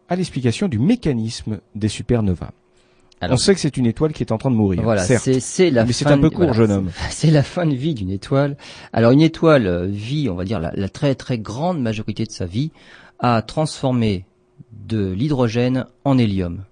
[0.07, 2.51] à l'explication du mécanisme des supernovas.
[3.23, 4.83] on sait que c'est une étoile qui est en train de mourir.
[4.83, 6.91] Voilà, c'est la mais c'est un peu court, jeune homme.
[7.09, 8.55] C'est la fin de vie d'une étoile.
[8.93, 12.45] Alors une étoile euh, vit, on va dire la, très très grande majorité de sa
[12.45, 12.71] vie
[13.17, 14.25] à transformer
[14.71, 16.65] de l'hydrogène en hélium.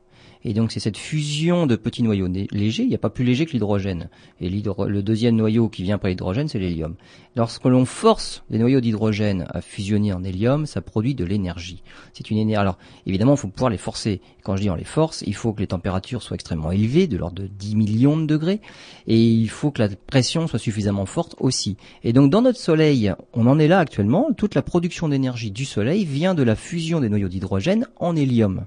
[0.44, 3.46] Et donc c'est cette fusion de petits noyaux légers, il n'y a pas plus léger
[3.46, 4.10] que l'hydrogène.
[4.40, 6.96] Et le deuxième noyau qui vient après l'hydrogène, c'est l'hélium.
[7.36, 11.84] Lorsque l'on force les noyaux d'hydrogène à fusionner en hélium, ça produit de l'énergie.
[12.14, 12.62] C'est une énergie.
[12.62, 14.22] Alors évidemment, il faut pouvoir les forcer.
[14.44, 17.18] Quand je dis on les force, il faut que les températures soient extrêmement élevées, de
[17.18, 18.62] l'ordre de 10 millions de degrés,
[19.08, 21.78] et il faut que la pression soit suffisamment forte aussi.
[22.04, 24.30] Et donc dans notre Soleil, on en est là actuellement.
[24.36, 28.66] Toute la production d'énergie du Soleil vient de la fusion des noyaux d'hydrogène en hélium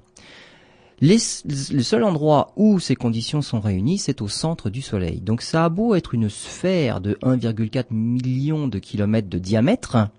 [1.01, 5.19] le seul endroit où ces conditions sont réunies, c'est au centre du Soleil.
[5.19, 10.09] Donc ça a beau être une sphère de 1,4 million de kilomètres de diamètre,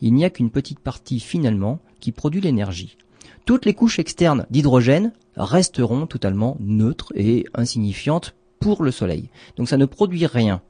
[0.00, 2.96] il n'y a qu'une petite partie finalement qui produit l'énergie.
[3.44, 9.30] Toutes les couches externes d'hydrogène resteront totalement neutres et insignifiantes pour le Soleil.
[9.56, 10.62] Donc ça ne produit rien.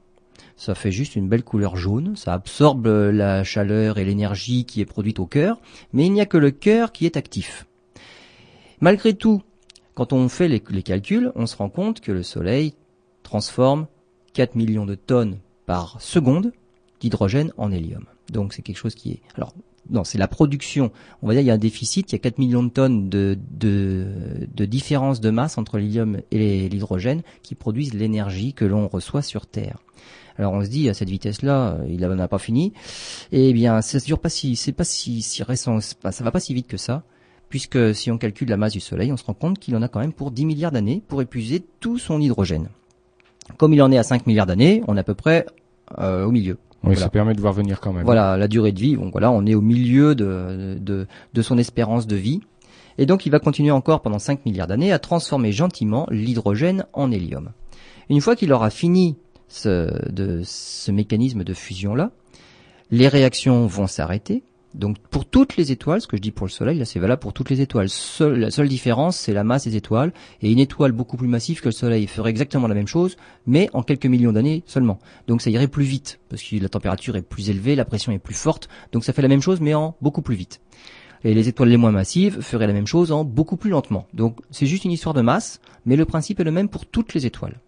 [0.55, 4.85] Ça fait juste une belle couleur jaune, ça absorbe la chaleur et l'énergie qui est
[4.85, 5.59] produite au cœur,
[5.93, 7.65] mais il n'y a que le cœur qui est actif.
[8.81, 9.41] Malgré tout,
[9.93, 12.73] quand on fait les, calculs, on se rend compte que le Soleil
[13.21, 13.87] transforme
[14.33, 16.51] 4 millions de tonnes par seconde
[16.99, 18.05] d'hydrogène en hélium.
[18.31, 19.21] Donc c'est quelque chose qui est...
[19.35, 19.53] Alors
[19.89, 20.91] non, c'est la production.
[21.21, 23.09] On va dire il y a un déficit, il y a 4 millions de tonnes
[23.09, 23.37] de,
[24.65, 29.77] différence de masse entre l'hélium et l'hydrogène qui produisent l'énergie que l'on reçoit sur Terre.
[30.37, 32.73] Alors on se dit à cette vitesse-là, il n'en a pas fini.
[33.31, 36.53] Eh bien, ça dure pas si, c'est pas si, si récent, ça va pas si
[36.55, 37.03] vite que ça
[37.53, 39.87] puisque si on calcule la masse du Soleil, on se rend compte qu'il en a
[39.87, 42.69] quand même pour 10 milliards d'années pour épuiser tout son hydrogène.
[43.57, 45.45] Comme il en est à 5 milliards d'années, on est à peu près
[45.99, 46.57] euh, au milieu.
[46.83, 48.05] Oui, ça permet de voir venir quand même.
[48.05, 51.59] Voilà, la durée de vie, donc voilà, on est au milieu de, de, de son
[51.59, 52.41] espérance de vie.
[52.97, 57.11] Et donc il va continuer encore pendant 5 milliards d'années à transformer gentiment l'hydrogène en
[57.11, 57.51] hélium.
[58.09, 59.15] Une fois qu'il aura fini
[59.47, 62.09] ce, de, ce mécanisme de fusion-là,
[62.89, 64.41] les réactions vont s'arrêter,
[64.73, 67.19] Donc pour toutes les étoiles, ce que je dis pour le Soleil, là c'est valable
[67.19, 67.87] pour toutes les étoiles.
[68.19, 70.13] la seule différence, c'est la masse des étoiles.
[70.41, 73.69] Et une étoile beaucoup plus massive que le Soleil ferait exactement la même chose, mais
[73.73, 74.99] en quelques millions d'années seulement.
[75.27, 78.19] Donc ça irait plus vite, parce que la température est plus élevée, la pression est
[78.19, 78.67] plus forte.
[78.91, 80.59] Donc ça fait la même chose, mais en beaucoup plus vite.
[81.23, 84.07] Et les étoiles les moins massives feraient la même chose en beaucoup plus lentement.
[84.13, 87.13] Donc c'est juste une histoire de masse, mais le principe est le même pour toutes
[87.13, 87.59] les étoiles.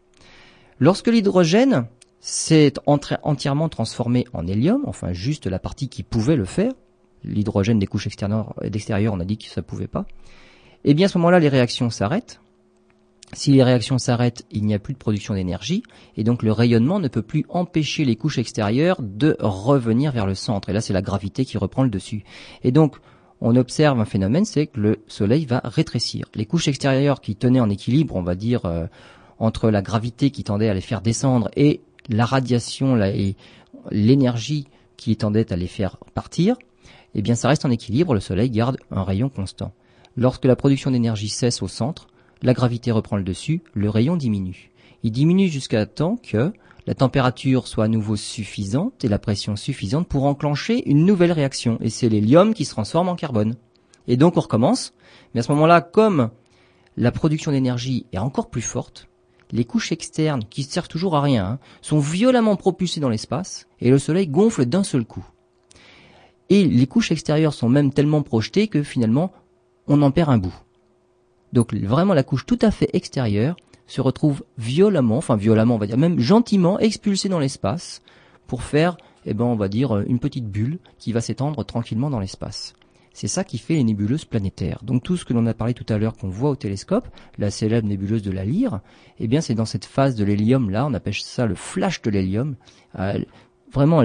[0.80, 1.86] Lorsque l'hydrogène
[2.20, 6.74] s'est entièrement transformé en hélium, enfin juste la partie qui pouvait le faire,
[7.26, 10.06] l'hydrogène des couches extérieures, on a dit que ça pouvait pas,
[10.84, 12.42] et eh bien à ce moment-là, les réactions s'arrêtent.
[13.34, 15.82] Si les réactions s'arrêtent, il n'y a plus de production d'énergie,
[16.16, 20.36] et donc le rayonnement ne peut plus empêcher les couches extérieures de revenir vers le
[20.36, 20.70] centre.
[20.70, 22.24] Et là, c'est la gravité qui reprend le dessus.
[22.64, 22.98] Et donc,
[23.42, 26.28] on observe un phénomène, c'est que le Soleil va rétrécir.
[26.36, 28.86] Les couches extérieures qui tenaient en équilibre, on va dire, euh,
[29.40, 33.36] entre la gravité qui tendait à les faire descendre et la radiation et
[33.92, 36.56] l'énergie qui tendait à les faire partir,
[37.16, 39.74] eh bien ça reste en équilibre, le Soleil garde un rayon constant.
[40.18, 42.08] Lorsque la production d'énergie cesse au centre,
[42.42, 44.72] la gravité reprend le dessus, le rayon diminue.
[45.04, 46.52] Il diminue jusqu'à temps que
[46.88, 51.78] la température soit à nouveau suffisante et la pression suffisante pour enclencher une nouvelle réaction.
[51.82, 53.56] Et c'est l'hélium qui se transforme en carbone.
[54.08, 54.94] Et donc on recommence.
[55.34, 56.30] Mais à ce moment-là, comme
[56.98, 59.08] la production d'énergie est encore plus forte,
[59.52, 63.90] les couches externes, qui servent toujours à rien, hein, sont violemment propulsées dans l'espace et
[63.90, 65.26] le Soleil gonfle d'un seul coup.
[66.50, 69.32] Et les couches extérieures sont même tellement projetées que finalement,
[69.88, 70.56] on en perd un bout.
[71.54, 73.56] Donc vraiment la couche tout à fait extérieure
[73.88, 78.02] se retrouve violemment, enfin violemment on va dire, même gentiment expulsée dans l'espace
[78.48, 82.20] pour faire, eh ben on va dire, une petite bulle qui va s'étendre tranquillement dans
[82.20, 82.74] l'espace.
[83.14, 84.80] C'est ça qui fait les nébuleuses planétaires.
[84.84, 87.50] Donc tout ce que l'on a parlé tout à l'heure qu'on voit au télescope, la
[87.50, 88.82] célèbre nébuleuse de la Lyre,
[89.20, 92.10] eh bien c'est dans cette phase de l'hélium là, on appelle ça le flash de
[92.10, 92.56] l'hélium.
[93.00, 93.20] Euh,
[93.72, 94.04] vraiment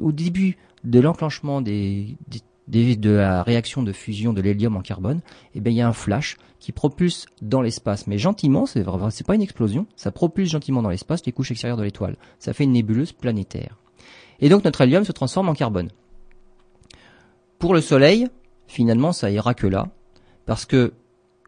[0.00, 2.16] au début de l'enclenchement de
[3.08, 5.20] la réaction de fusion de l'hélium en carbone,
[5.54, 8.84] eh bien il y a un flash qui propulse dans l'espace, mais gentiment, c'est
[9.26, 12.16] pas une explosion, ça propulse gentiment dans l'espace les couches extérieures de l'étoile.
[12.38, 13.78] Ça fait une nébuleuse planétaire.
[14.40, 15.90] Et donc notre hélium se transforme en carbone.
[17.58, 18.28] Pour le Soleil,
[18.66, 19.88] finalement, ça ira que là,
[20.44, 20.92] parce que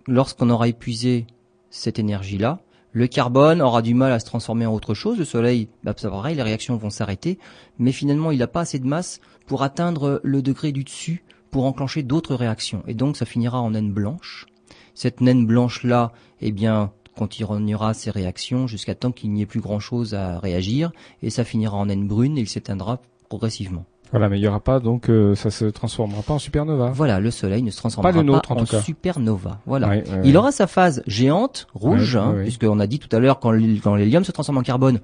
[0.06, 1.26] lorsqu'on aura épuisé
[1.70, 2.60] cette énergie-là,
[2.92, 5.18] le carbone aura du mal à se transformer en autre chose.
[5.18, 7.38] Le Soleil, bah, ça pareil, les réactions vont s'arrêter,
[7.78, 11.64] mais finalement, il n'a pas assez de masse pour atteindre le degré du dessus pour
[11.64, 12.82] enclencher d'autres réactions.
[12.86, 14.46] Et donc, ça finira en naine blanche.
[14.94, 20.14] Cette naine blanche-là, eh bien, continuera ses réactions jusqu'à temps qu'il n'y ait plus grand-chose
[20.14, 23.84] à réagir, et ça finira en naine brune et il s'éteindra progressivement.
[24.10, 26.90] Voilà, mais il y aura pas donc euh, ça se transformera pas en supernova.
[26.90, 29.60] Voilà, le Soleil ne se transformera pas, en, supernova.
[29.66, 33.50] Voilà, il aura sa phase géante rouge, hein, puisqu'on a dit tout à l'heure quand
[33.50, 35.00] l'hélium se transforme en carbone,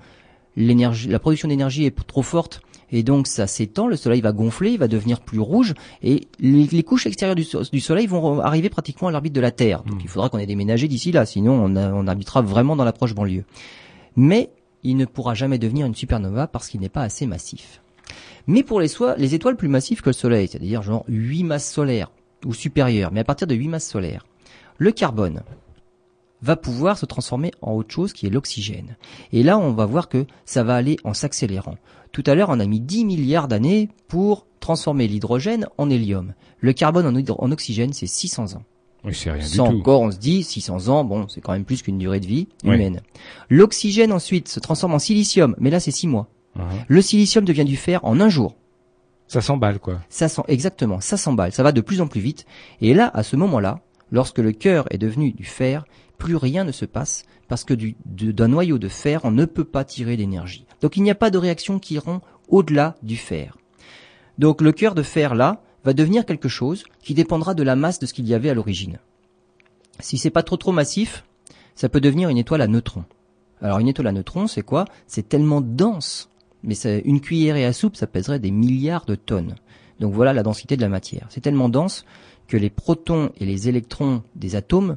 [0.57, 3.89] l'énergie, la production d'énergie est trop forte et donc ça s'étend.
[3.89, 8.07] Le Soleil va gonfler, il va devenir plus rouge et les, couches extérieures du, Soleil
[8.07, 9.83] vont arriver pratiquement à l'orbite de la Terre.
[9.83, 10.03] Donc hmm.
[10.03, 13.15] il faudra qu'on ait déménagé d'ici là, sinon on, on habitera vraiment dans la proche
[13.15, 13.45] banlieue.
[14.17, 14.51] Mais
[14.83, 17.81] il ne pourra jamais devenir une supernova parce qu'il n'est pas assez massif.
[18.47, 22.11] Mais pour les, les étoiles plus massives que le Soleil, c'est-à-dire genre 8 masses solaires
[22.45, 24.27] ou supérieures, mais à partir de 8 masses solaires,
[24.79, 25.43] le carbone
[26.43, 28.97] va pouvoir se transformer en autre chose qui est l'oxygène.
[29.33, 31.77] Et là, on va voir que ça va aller en s'accélérant.
[32.13, 36.35] Tout à l'heure, on a mis 10 milliards d'années pour transformer l'hydrogène en hélium.
[36.61, 38.63] Le carbone en, oxygène, c'est 600 ans.
[39.05, 39.61] Oui, c'est rien du tout.
[39.63, 42.49] encore, on se dit 600 ans, bon, c'est quand même plus qu'une durée de vie
[42.63, 43.01] humaine.
[43.49, 46.29] L'oxygène ensuite se transforme en silicium, mais là c'est 6 mois.
[46.57, 46.63] Uh-huh.
[46.87, 48.57] Le silicium devient du fer en un jour.
[49.27, 50.01] Ça s'emballe quoi.
[50.09, 52.47] Ça sent exactement, ça s'emballe, ça va de plus en plus vite.
[52.81, 55.85] Et là, à ce moment-là, lorsque le cœur est devenu du fer,
[56.19, 59.85] plus rien ne se passe parce que d'un noyau de fer, on ne peut pas
[59.85, 60.67] tirer d'énergie.
[60.81, 63.57] Donc il n'y a pas de réaction qui iront au-delà du fer.
[64.39, 67.99] Donc le cœur de fer là va devenir quelque chose qui dépendra de la masse
[67.99, 68.99] de ce qu'il y avait à l'origine.
[70.01, 71.25] Si c'est pas trop trop massif,
[71.75, 73.05] ça peut devenir une étoile à neutrons.
[73.61, 74.87] Alors une étoile à neutrons, c'est quoi?
[75.07, 76.29] C'est tellement dense
[76.65, 76.75] mais
[77.05, 79.55] une cuillerée à soupe, ça pèserait des milliards de tonnes.
[80.01, 81.27] Donc voilà la densité de la matière.
[81.31, 82.05] C'est tellement dense
[82.49, 84.97] que les protons et les électrons des atomes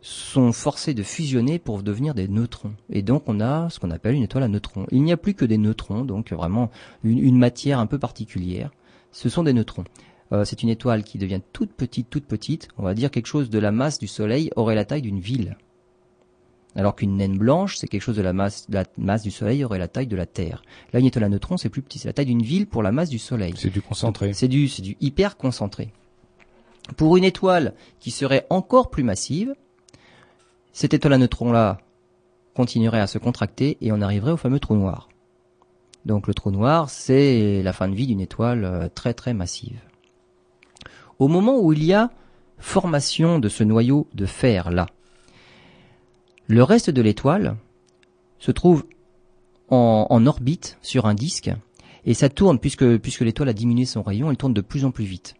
[0.00, 2.72] sont forcés de fusionner pour devenir des neutrons.
[2.90, 4.86] Et donc on a ce qu'on appelle une étoile à neutrons.
[4.90, 6.70] Il n'y a plus que des neutrons, donc vraiment
[7.04, 8.70] une, matière un peu particulière.
[9.12, 9.84] Ce sont des neutrons.
[10.32, 12.68] Euh, c'est une étoile qui devient toute petite, toute petite.
[12.78, 15.56] On va dire quelque chose de la masse du Soleil aurait la taille d'une ville.
[16.74, 19.78] Alors qu'une naine blanche, c'est quelque chose de la masse, la masse du Soleil aurait
[19.78, 20.62] la taille de la Terre.
[20.92, 22.92] Là, une étoile à neutrons, c'est plus petit, c'est la taille d'une ville pour la
[22.92, 23.54] masse du Soleil.
[23.56, 24.32] C'est du concentré.
[24.32, 25.92] C'est du, c'est du hyper concentré.
[26.96, 29.54] Pour une étoile qui serait encore plus massive,
[30.72, 31.78] cette étoile à neutrons-là
[32.54, 35.08] continuerait à se contracter et on arriverait au fameux trou noir.
[36.06, 39.78] Donc le trou noir, c'est la fin de vie d'une étoile euh, très très massive.
[41.18, 42.10] au moment où il y a
[42.58, 44.86] formation de ce noyau de fer là.
[46.52, 47.56] Le reste de l'étoile
[48.38, 48.84] se trouve
[49.70, 51.50] en, orbite sur un disque
[52.04, 52.82] et ça tourne puisque,
[53.22, 55.34] l'étoile a diminué son rayon, elle tourne de plus en plus vite.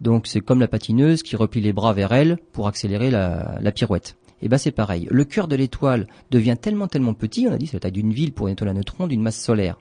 [0.00, 4.16] Donc c'est comme la patineuse qui replie les bras vers elle pour accélérer la, pirouette.
[4.40, 5.08] Et ben c'est pareil.
[5.10, 8.12] Le cœur de l'étoile devient tellement tellement petit, on a dit c'est la taille d'une
[8.12, 9.80] ville pour une étoile à neutrons d'une masse solaire.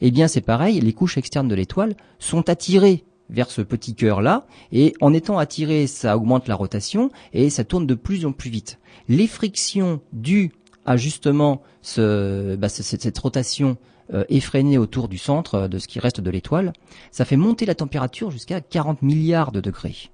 [0.00, 4.46] Eh bien c'est pareil, les couches externes de l'étoile sont attirées vers ce petit cœur-là,
[4.72, 8.50] et en étant attirées, ça augmente la rotation, et ça tourne de plus en plus
[8.50, 8.78] vite.
[9.08, 10.52] Les frictions dues
[10.86, 13.76] à justement ce, bah, cette rotation
[14.12, 16.72] euh, effrénée autour du centre euh, de ce qui reste de l'étoile,
[17.12, 20.10] ça fait monter la température jusqu'à 40 milliards de degrés.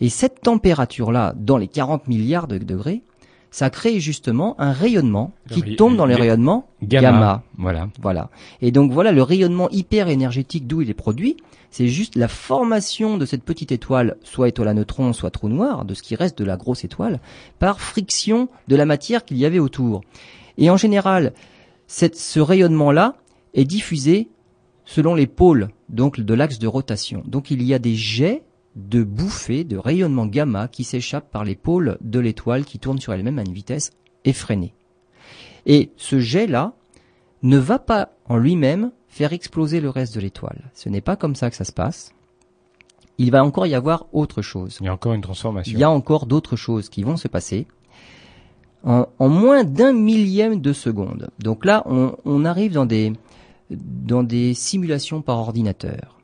[0.00, 3.02] Et cette température-là, dans les 40 milliards de degrés,
[3.50, 7.10] ça crée justement un rayonnement qui tombe dans les rayonnements gamma.
[7.10, 7.42] gamma.
[7.56, 7.88] Voilà.
[8.00, 8.30] Voilà.
[8.60, 11.36] Et donc voilà le rayonnement hyper énergétique d'où il est produit.
[11.70, 15.84] C'est juste la formation de cette petite étoile, soit étoile à neutrons, soit trou noir,
[15.84, 17.20] de ce qui reste de la grosse étoile,
[17.58, 20.00] par friction de la matière qu'il y avait autour.
[20.56, 21.34] Et en général,
[21.86, 23.16] ce rayonnement-là
[23.54, 24.28] est diffusé
[24.84, 27.22] selon les pôles, donc de l'axe de rotation.
[27.26, 28.42] Donc il y a des jets
[28.74, 33.12] de bouffées de rayonnement gamma qui s'échappent par les pôles de l'étoile qui tourne sur
[33.12, 33.90] elle-même à une vitesse
[34.24, 34.74] effrénée.
[35.66, 36.74] Et ce jet-là
[37.42, 40.70] ne va pas en lui-même faire exploser le reste de l'étoile.
[40.74, 42.14] Ce n'est pas comme ça que ça se passe.
[43.18, 44.78] Il va encore y avoir autre chose.
[44.80, 45.72] Il y a encore une transformation.
[45.72, 47.66] Il y a encore d'autres choses qui vont se passer
[48.84, 51.30] en, moins d'un millième de seconde.
[51.40, 53.12] Donc là, on, on arrive dans des,
[53.70, 56.20] dans des simulations par ordinateur.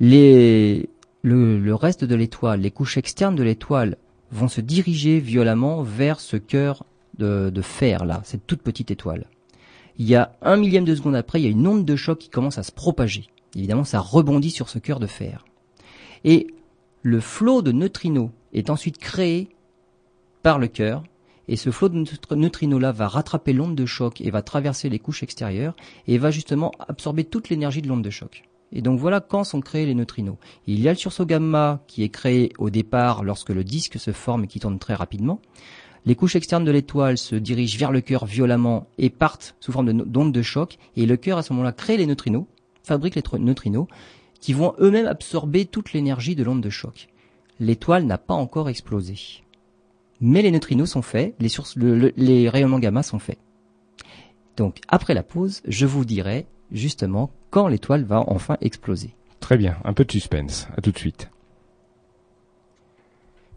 [0.00, 0.90] Les,
[1.22, 3.96] le, reste de l'étoile, les couches externes de l'étoile
[4.32, 6.84] vont se diriger violemment vers ce cœur
[7.16, 9.26] de, de, fer là, cette toute petite étoile.
[10.00, 12.18] Il y a un millième de seconde après, il y a une onde de choc
[12.18, 13.26] qui commence à se propager.
[13.54, 15.44] Évidemment, ça rebondit sur ce cœur de fer.
[16.24, 16.46] Et
[17.02, 19.50] le flot de neutrinos est ensuite créé
[20.42, 21.02] par le cœur,
[21.48, 22.02] et ce flot de
[22.34, 26.72] neutrinos-là va rattraper l'onde de choc et va traverser les couches extérieures et va justement
[26.88, 28.44] absorber toute l'énergie de l'onde de choc.
[28.72, 30.36] Et donc voilà quand sont créés les neutrinos.
[30.66, 34.12] Il y a le sursaut gamma qui est créé au départ lorsque le disque se
[34.12, 35.42] forme et qui tourne très rapidement.
[36.06, 39.92] Les couches externes de l'étoile se dirigent vers le cœur violemment et partent sous forme
[39.92, 40.78] d'ondes de choc.
[40.96, 42.46] Et le cœur à ce moment-là crée les neutrinos,
[42.82, 43.86] fabrique les neutrinos,
[44.40, 47.08] qui vont eux-mêmes absorber toute l'énergie de l'onde de choc.
[47.58, 49.16] L'étoile n'a pas encore explosé.
[50.22, 53.38] Mais les neutrinos sont faits, les, les rayonnements gamma sont faits.
[54.56, 59.14] Donc après la pause, je vous dirai justement quand l'étoile va enfin exploser.
[59.40, 60.68] Très bien, un peu de suspense.
[60.76, 61.30] À tout de suite.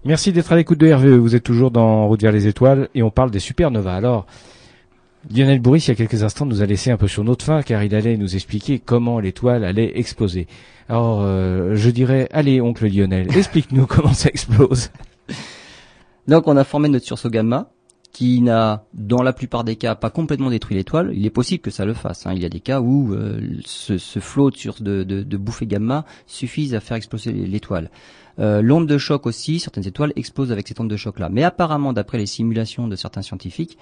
[0.05, 1.15] Merci d'être à l'écoute de RVE.
[1.15, 3.95] Vous êtes toujours dans Route vers les étoiles et on parle des supernovas.
[3.95, 4.25] Alors,
[5.33, 7.61] Lionel Bourris, il y a quelques instants, nous a laissé un peu sur notre fin
[7.61, 10.47] car il allait nous expliquer comment l'étoile allait exploser.
[10.89, 14.91] Alors, euh, je dirais, allez, oncle Lionel, explique-nous comment ça explose.
[16.27, 17.72] Donc, on a formé notre sursaut gamma
[18.13, 21.11] qui n'a, dans la plupart des cas, pas complètement détruit l'étoile.
[21.15, 22.27] Il est possible que ça le fasse.
[22.27, 22.33] Hein.
[22.35, 26.75] Il y a des cas où euh, ce, ce flot de, de, bouffées gamma suffisent
[26.75, 27.89] à faire exploser l'étoile.
[28.37, 31.29] Euh, l'onde de choc aussi, certaines étoiles explosent avec cette onde de choc-là.
[31.29, 33.79] Mais apparemment, d'après les simulations de certains scientifiques,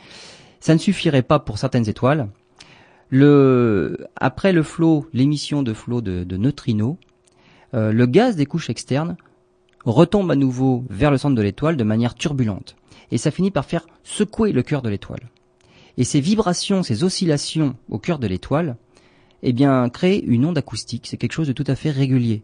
[0.62, 2.30] ça ne suffirait pas pour certaines étoiles.
[3.10, 6.96] Le, après le flot, l'émission de flot de, de neutrinos,
[7.74, 9.17] euh, le gaz des couches externes
[9.84, 12.78] retombe à nouveau vers le centre de l'étoile de manière turbulente
[13.12, 15.30] et ça finit par faire secouer le cœur de l'étoile.
[15.97, 18.77] Et ces vibrations, ces oscillations au cœur de l'étoile,
[19.43, 21.08] eh bien, créent une onde acoustique.
[21.08, 22.43] C'est quelque chose de tout à fait régulier.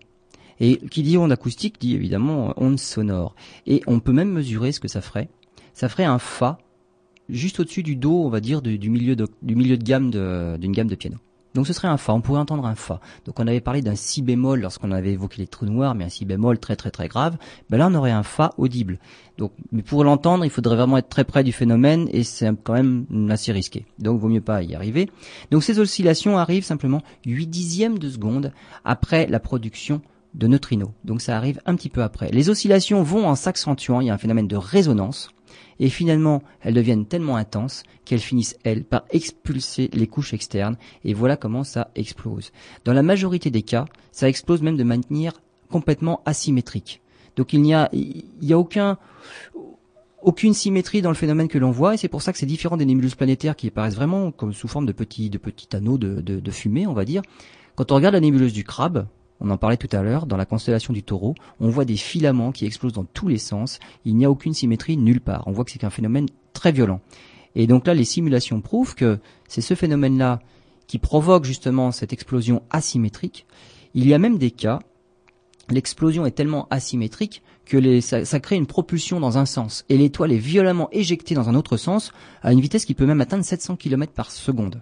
[0.60, 3.36] Et qui dit onde acoustique dit évidemment onde sonore.
[3.67, 5.29] Et on peut même mesurer ce que ça ferait.
[5.73, 6.57] Ça ferait un fa
[7.29, 10.88] juste au-dessus du dos, on va dire, du, milieu, du milieu de gamme d'une gamme
[10.88, 11.17] de piano.
[11.58, 13.00] Donc ce serait un Fa, on pourrait entendre un Fa.
[13.26, 16.10] Donc on avait parlé d'un Si bémol lorsqu'on avait évoqué les trous noirs, mais un
[16.10, 17.36] Si bémol très très très grave.
[17.72, 19.00] Ben là on aurait un Fa audible.
[19.39, 22.74] Donc, mais pour l'entendre, il faudrait vraiment être très près du phénomène et c'est quand
[22.74, 23.88] même assez risqué.
[23.98, 25.10] Donc vaut mieux pas y arriver.
[25.50, 28.54] Donc ces oscillations arrivent simplement 8 dixièmes de seconde
[28.86, 30.02] après la production
[30.36, 30.91] de neutrinos.
[31.06, 32.30] Donc ça arrive un petit peu après.
[32.30, 35.32] Les oscillations vont en s'accentuant, il y a un phénomène de résonance
[35.79, 41.13] et finalement elles deviennent tellement intenses qu'elles finissent, elles, par expulser les couches externes, et
[41.13, 42.51] voilà comment ça explose.
[42.85, 45.33] Dans la majorité des cas, ça explose même de manière
[45.69, 47.01] complètement asymétrique.
[47.35, 47.89] Donc il n'y a,
[50.23, 52.77] aucune symétrie dans le phénomène que l'on voit, et c'est pour ça que c'est différent
[52.77, 56.87] des nébuleuses planétaires qui apparaissent vraiment comme sous forme de petits, petits anneaux de fumée,
[56.87, 57.21] on va dire.
[57.75, 59.05] Quand on regarde la nébuleuse du crabe,
[59.39, 62.51] on en parlait tout à l'heure, dans la constellation du taureau, on voit des filaments
[62.51, 63.80] qui explosent dans tous les sens.
[64.05, 65.47] Il n'y a aucune symétrie nulle part.
[65.47, 67.01] On voit que c'est un phénomène très violent.
[67.55, 70.39] Et donc là, les simulations prouvent que c'est ce phénomène-là
[70.88, 73.45] qui provoque justement cette explosion asymétrique.
[73.93, 74.80] Il y a même des cas
[75.70, 80.38] l'explosion est tellement asymétrique que ça, crée une propulsion dans un sens et l'étoile est
[80.38, 84.14] violemment éjectée dans un autre sens à une vitesse qui peut même atteindre 700 km
[84.14, 84.82] par seconde.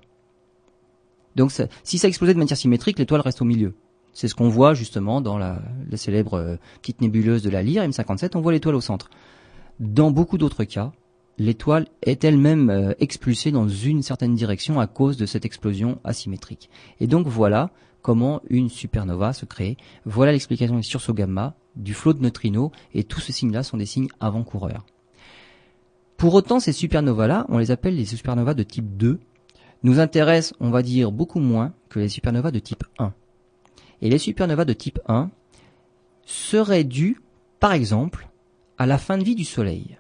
[1.36, 1.52] Donc
[1.84, 3.74] si ça explosait de manière symétrique, l'étoile reste au milieu.
[4.16, 5.62] C'est ce qu'on voit justement dans la,
[5.96, 9.10] célèbre euh, petite nébuleuse de la Lyre M57, on voit l'étoile au centre.
[9.82, 10.94] Dans beaucoup d'autres cas,
[11.38, 16.70] l'étoile est elle-même euh, expulsée dans une certaine direction à cause de cette explosion asymétrique.
[17.02, 19.76] Et donc voilà comment une supernova se crée.
[20.06, 23.86] Voilà l'explication des sursauts gamma, du flot de neutrinos, et tous ces signes-là sont des
[23.86, 24.86] signes avant-coureurs.
[26.16, 29.20] Pour autant, ces supernovas-là, on les appelle les supernovas de type 2,
[29.84, 33.14] nous intéressent, on va dire, beaucoup moins que les supernovas de type 1.
[34.06, 35.32] Et les supernovas de type 1
[36.28, 37.24] seraient dues,
[37.60, 38.30] par exemple,
[38.78, 39.98] à la fin de vie du Soleil.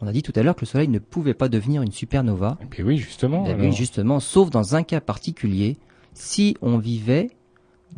[0.00, 2.56] On a dit tout à l'heure que le Soleil ne pouvait pas devenir une supernova.
[2.62, 3.44] Et puis oui, justement.
[3.46, 5.76] Eh oui, justement, sauf dans un cas particulier,
[6.14, 7.28] si on vivait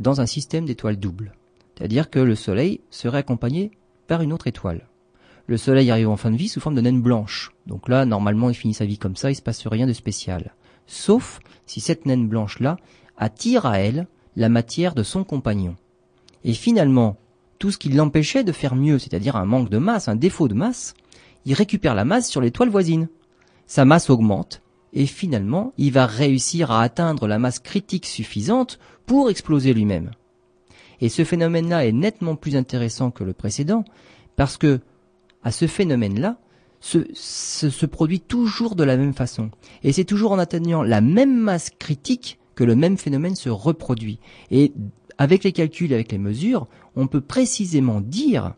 [0.01, 1.33] dans un système d'étoiles doubles.
[1.79, 3.71] C'est-à-dire que le Soleil serait accompagné
[4.09, 4.89] par une autre étoile.
[5.47, 7.53] Le Soleil arrive en fin de vie sous forme de naine blanche.
[7.69, 10.57] Donc là, normalement, il finit sa vie comme ça, il se passe rien de spécial.
[10.89, 12.79] Sauf si cette naine blanche-là
[13.17, 15.77] attire à elle la matière de son compagnon.
[16.45, 17.17] Et finalement,
[17.59, 20.55] tout ce qui l'empêchait de faire mieux, c'est-à-dire un manque de masse, un défaut de
[20.55, 20.95] masse,
[21.47, 23.09] il récupère la masse sur l'étoile voisine.
[23.67, 24.63] Sa masse augmente,
[24.93, 30.11] et finalement, il va réussir à atteindre la masse critique suffisante pour exploser lui-même.
[31.01, 33.85] Et ce phénomène-là est nettement plus intéressant que le précédent,
[34.37, 34.81] parce que,
[35.43, 36.37] à ce phénomène-là,
[36.81, 39.51] se, se, se, produit toujours de la même façon.
[39.83, 44.19] Et c'est toujours en atteignant la même masse critique que le même phénomène se reproduit.
[44.51, 44.73] Et
[45.19, 48.55] avec les calculs, avec les mesures, on peut précisément dire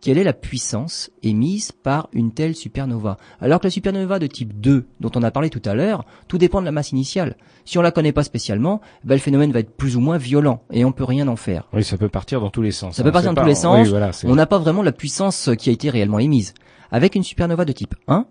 [0.00, 3.18] quelle est la puissance émise par une telle supernova.
[3.40, 6.38] Alors que la supernova de type 2, dont on a parlé tout à l'heure, tout
[6.38, 7.36] dépend de la masse initiale.
[7.66, 10.62] Si on la connaît pas spécialement, ben le phénomène va être plus ou moins violent
[10.70, 11.68] et on peut rien en faire.
[11.72, 12.96] Oui, ça peut partir dans tous les sens.
[12.96, 13.78] Ça peut partir dans tous les sens.
[13.78, 16.54] Oui, voilà, on n'a pas vraiment la puissance qui a été réellement émise.
[16.90, 18.26] Avec une supernova de type 1,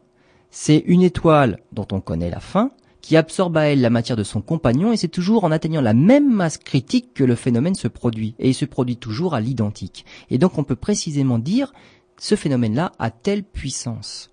[0.49, 2.72] c'est une étoile dont on connaît la fin,
[3.02, 5.93] qui absorbe à elle la matière de son compagnon et c'est toujours en atteignant la
[5.93, 10.06] même masse critique que le phénomène se produit et il se produit toujours à l'identique.
[10.30, 11.74] Et donc on peut précisément dire
[12.18, 14.30] ce phénomène-là a telle puissance.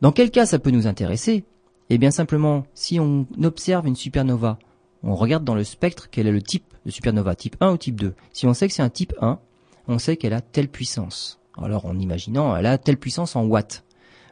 [0.00, 1.44] Dans quel cas ça peut nous intéresser?
[1.90, 4.58] Eh bien simplement, si on observe une supernova,
[5.02, 8.00] on regarde dans le spectre quel est le type de supernova, type 1 ou type
[8.00, 8.14] 2.
[8.32, 9.38] Si on sait que c'est un type 1,
[9.88, 11.40] on sait qu'elle a telle puissance.
[11.56, 13.84] Alors en imaginant, elle a telle puissance en watts.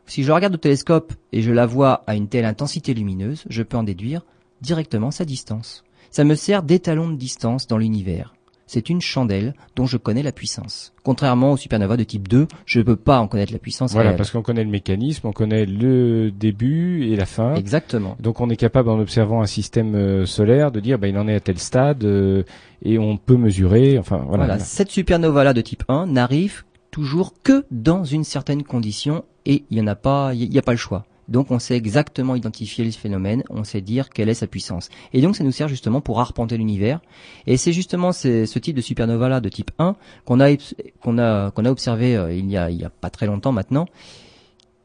[0.07, 3.62] Si je regarde au télescope et je la vois à une telle intensité lumineuse, je
[3.62, 4.22] peux en déduire
[4.61, 5.84] directement sa distance.
[6.11, 8.36] Ça me sert d'étalon de distance dans l'univers.
[8.68, 10.92] C'est une chandelle dont je connais la puissance.
[11.04, 13.92] Contrairement aux supernovas de type 2, je ne peux pas en connaître la puissance.
[13.92, 14.16] Voilà, réelle.
[14.16, 17.54] parce qu'on connaît le mécanisme, on connaît le début et la fin.
[17.54, 18.16] Exactement.
[18.18, 21.28] Donc on est capable, en observant un système euh, solaire, de dire, bah, il en
[21.28, 22.42] est à tel stade, euh,
[22.82, 23.98] et on peut mesurer.
[23.98, 24.46] Enfin, voilà.
[24.46, 24.59] voilà.
[24.59, 26.64] Cette supernova-là de type 1 n'arrive
[26.97, 30.72] toujours que dans une certaine condition et il n'y a pas, il n'y a pas
[30.72, 31.05] le choix.
[31.28, 34.88] Donc on sait exactement identifier le phénomène, on sait dire quelle est sa puissance.
[35.12, 37.01] Et donc ça nous sert justement pour arpenter l'univers.
[37.47, 39.94] Et c'est justement ce type de supernova là de type 1
[40.24, 40.57] qu'on a
[41.03, 43.84] qu'on a qu'on a observé euh, il y a a pas très longtemps maintenant.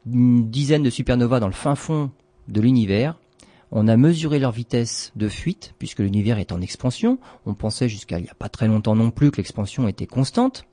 [0.04, 2.10] Une dizaine de supernovas dans le fin fond
[2.46, 3.16] de l'univers.
[3.70, 7.18] On a mesuré leur vitesse de fuite puisque l'univers est en expansion.
[7.46, 10.66] On pensait jusqu'à il y a pas très longtemps non plus que l'expansion était constante.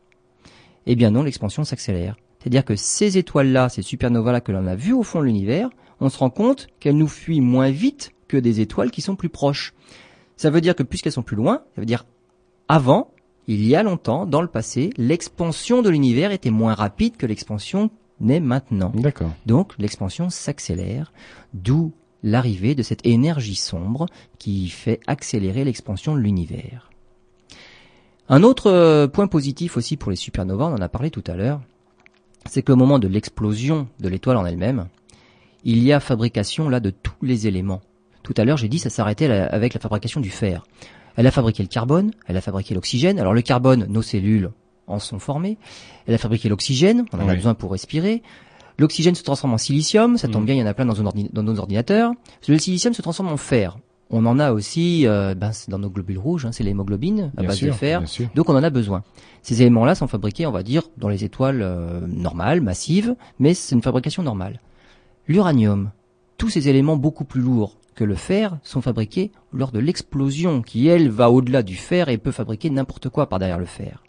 [0.86, 2.16] Eh bien non, l'expansion s'accélère.
[2.40, 5.70] C'est-à-dire que ces étoiles-là, ces supernovas-là que l'on a vues au fond de l'univers,
[6.00, 9.30] on se rend compte qu'elles nous fuient moins vite que des étoiles qui sont plus
[9.30, 9.74] proches.
[10.38, 12.06] Ça veut dire que puisqu'elles sont plus loin, ça veut dire
[12.70, 13.12] avant,
[13.48, 17.90] il y a longtemps, dans le passé, l'expansion de l'univers était moins rapide que l'expansion
[18.22, 18.92] n'est maintenant.
[18.96, 19.32] D'accord.
[19.46, 21.12] Donc l'expansion s'accélère,
[21.54, 21.92] d'où
[22.24, 24.06] l'arrivée de cette énergie sombre
[24.38, 26.89] qui fait accélérer l'expansion de l'univers.
[28.30, 31.36] Un autre euh, point positif aussi pour les supernovas, on en a parlé tout à
[31.36, 31.62] l'heure,
[32.48, 34.88] c'est qu'au moment de l'explosion de l'étoile en elle-même,
[35.64, 37.82] il y a fabrication là de tous les éléments.
[38.24, 40.64] Tout à l'heure, j'ai dit ça s'arrêtait avec la fabrication du fer.
[41.16, 43.20] Elle a fabriqué le carbone, elle a fabriqué l'oxygène.
[43.20, 44.52] Alors le carbone, nos cellules
[44.88, 45.58] en sont formées.
[46.08, 47.32] Elle a fabriqué l'oxygène, on en Oui.
[47.32, 48.22] a besoin pour respirer.
[48.78, 50.46] L'oxygène se transforme en silicium, ça tombe Mm.
[50.46, 52.14] bien, il y en a plein dans nos ordinateurs.
[52.48, 53.78] Le silicium se transforme en fer.
[54.12, 57.42] On en a aussi euh, ben, c'est dans nos globules rouges, hein, c'est l'hémoglobine à
[57.42, 58.04] Bien base sûr, de fer.
[58.34, 59.04] Donc on en a besoin.
[59.44, 63.76] Ces éléments-là sont fabriqués, on va dire, dans les étoiles euh, normales, massives, mais c'est
[63.76, 64.60] une fabrication normale.
[65.28, 65.92] L'uranium,
[66.38, 70.88] tous ces éléments beaucoup plus lourds que le fer sont fabriqués lors de l'explosion qui,
[70.88, 74.04] elle, va au-delà du fer et peut fabriquer n'importe quoi par derrière le fer.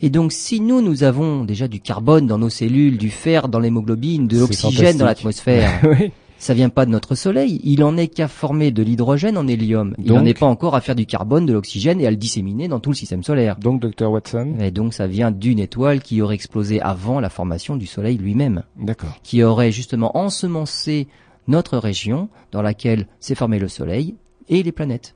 [0.00, 3.60] Et donc si nous, nous avons déjà du carbone dans nos cellules, du fer dans
[3.60, 6.12] l'hémoglobine, de l'oxygène dans l'atmosphère, oui.
[6.42, 7.60] Ça vient pas de notre Soleil.
[7.62, 9.94] Il en est qu'à former de l'hydrogène en hélium.
[9.98, 12.66] Il n'en est pas encore à faire du carbone, de l'oxygène et à le disséminer
[12.66, 13.54] dans tout le système solaire.
[13.60, 17.76] Donc, docteur Watson Et donc ça vient d'une étoile qui aurait explosé avant la formation
[17.76, 19.20] du Soleil lui-même, D'accord.
[19.22, 21.06] qui aurait justement ensemencé
[21.46, 24.16] notre région dans laquelle s'est formé le Soleil
[24.48, 25.14] et les planètes.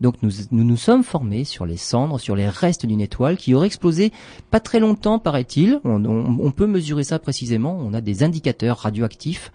[0.00, 3.54] Donc nous, nous nous sommes formés sur les cendres, sur les restes d'une étoile qui
[3.54, 4.10] aurait explosé
[4.50, 5.78] pas très longtemps, paraît-il.
[5.84, 7.78] On, on- on peut mesurer ça précisément.
[7.80, 9.52] On a des indicateurs radioactifs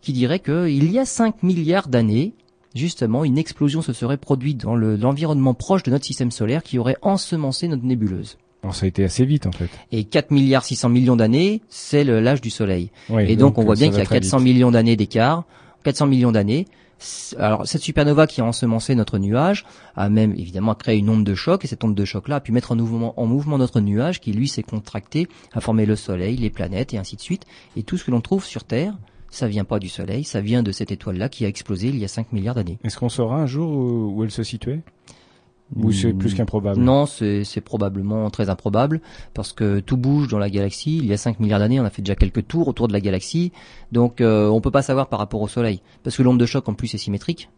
[0.00, 2.32] qui diraient qu'il y a 5 milliards d'années,
[2.74, 6.78] justement, une explosion se serait produite dans le- l'environnement proche de notre système solaire qui
[6.78, 8.38] aurait ensemencé notre nébuleuse.
[8.62, 9.68] Bon, ça a été assez vite, en fait.
[9.92, 12.90] Et 4 milliards 600 millions d'années, c'est le- l'âge du Soleil.
[13.08, 14.46] Oui, Et donc, on voit bien qu'il y a très 400 vite.
[14.54, 15.44] millions d'années d'écart.
[15.84, 16.66] 400 millions d'années.
[17.38, 21.34] Alors cette supernova qui a ensemencé notre nuage a même évidemment créé une onde de
[21.36, 23.78] choc et cette onde de choc là a pu mettre en mouvement, en mouvement notre
[23.78, 27.44] nuage qui lui s'est contracté, a formé le Soleil, les planètes et ainsi de suite.
[27.76, 28.94] Et tout ce que l'on trouve sur Terre,
[29.30, 31.98] ça vient pas du Soleil, ça vient de cette étoile là qui a explosé il
[31.98, 32.78] y a 5 milliards d'années.
[32.84, 34.80] Est-ce qu'on saura un jour où, où elle se situait?
[35.76, 36.80] Ou c'est plus qu'improbable?
[36.80, 39.00] Non, c'est c'est probablement très improbable
[39.34, 40.96] parce que tout bouge dans la galaxie.
[40.96, 43.00] Il y a 5 milliards d'années, on a fait déjà quelques tours autour de la
[43.00, 43.52] galaxie,
[43.92, 46.68] donc euh, on peut pas savoir par rapport au Soleil parce que l'onde de choc
[46.68, 47.50] en plus est symétrique.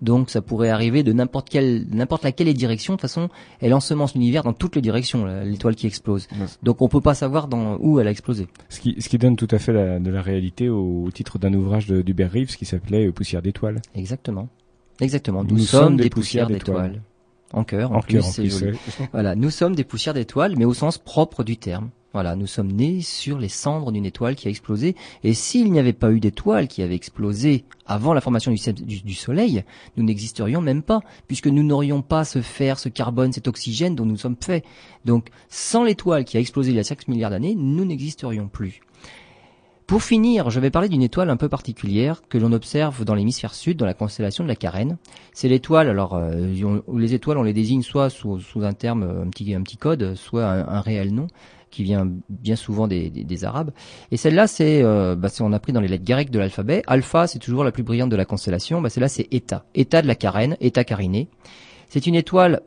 [0.00, 2.94] Donc ça pourrait arriver de n'importe quelle n'importe laquelle direction.
[2.94, 3.28] De toute façon,
[3.60, 6.28] elle ensemence l'univers dans toutes les directions, l'étoile qui explose.
[6.32, 6.46] Ouais.
[6.62, 8.46] Donc on peut pas savoir dans où elle a explosé.
[8.68, 11.38] Ce qui, ce qui donne tout à fait la- de la réalité au, au titre
[11.38, 13.80] d'un ouvrage de- d'Hubert Reeves qui s'appelait euh, Poussière d'étoiles.
[13.94, 14.48] Exactement.
[15.00, 15.42] Exactement.
[15.44, 17.02] Nous, Nous sommes, des poussières d'étoiles.
[17.52, 18.58] En cœur, en, En plus, cœur, en c'est plus.
[18.58, 18.72] joli.
[18.72, 19.08] ouais.
[19.12, 21.90] Voilà, nous sommes des poussières d'étoiles, mais au sens propre du terme.
[22.14, 24.96] Voilà, nous sommes nés sur les cendres d'une étoile qui a explosé.
[25.24, 29.62] Et s'il n'y avait pas eu d'étoile qui avait explosé avant la formation du, Soleil,
[29.96, 34.06] nous n'existerions même pas, puisque nous n'aurions pas ce fer, ce carbone, cet oxygène dont
[34.06, 34.64] nous sommes faits.
[35.04, 38.80] Donc, sans l'étoile qui a explosé il y a 5 milliards d'années, nous n'existerions plus.
[39.86, 43.54] Pour finir, je vais parler d'une étoile un peu particulière que l'on observe dans l'hémisphère
[43.54, 44.98] sud, dans la constellation de la Carène.
[45.32, 49.62] C'est l'étoile, alors euh, les étoiles, on les désigne soit sous, un terme, euh, un
[49.62, 51.28] petit, code, soit un réel nom
[51.70, 53.70] qui vient bien souvent des, des- des Arabes.
[54.10, 56.82] Et celle-là, c'est, euh, bah, on a pris dans les lettres grecques de l'alphabet.
[56.86, 58.80] Alpha, c'est toujours la plus brillante de la constellation.
[58.80, 59.64] Bah, celle-là, c'est Eta.
[59.74, 61.28] Eta de la Carène, Eta Carinée.
[61.88, 62.62] C'est une étoile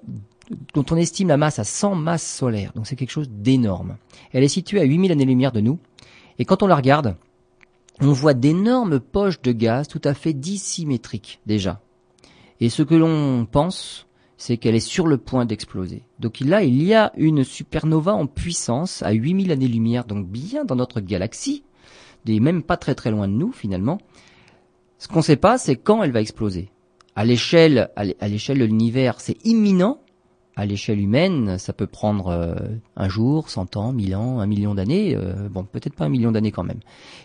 [0.73, 2.71] dont on estime la masse à 100 masses solaires.
[2.75, 3.97] Donc c'est quelque chose d'énorme.
[4.33, 5.79] Elle est située à 8000 années-lumière de nous.
[6.39, 7.15] Et quand on la regarde,
[8.01, 11.81] on voit d'énormes poches de gaz tout à fait dissymétriques déjà.
[12.59, 14.07] Et ce que l'on pense,
[14.43, 16.01] c'est qu'elle est sur le point d'exploser.
[16.17, 20.75] Donc là, il y a une supernova en puissance à 8000 années-lumière, donc bien dans
[20.75, 21.63] notre galaxie,
[22.25, 23.99] des même pas très très loin de nous finalement.
[24.97, 26.71] Ce qu'on ne sait pas, c'est quand elle va exploser.
[27.15, 30.00] À l'échelle, à l'é- à l'échelle de l'univers, c'est imminent.
[30.57, 32.55] À l'échelle humaine, ça peut prendre euh,
[32.97, 35.15] un jour, 100 ans, 1000 ans, un million d'années.
[35.15, 36.79] euh, bon, peut-être pas un million d'années quand même.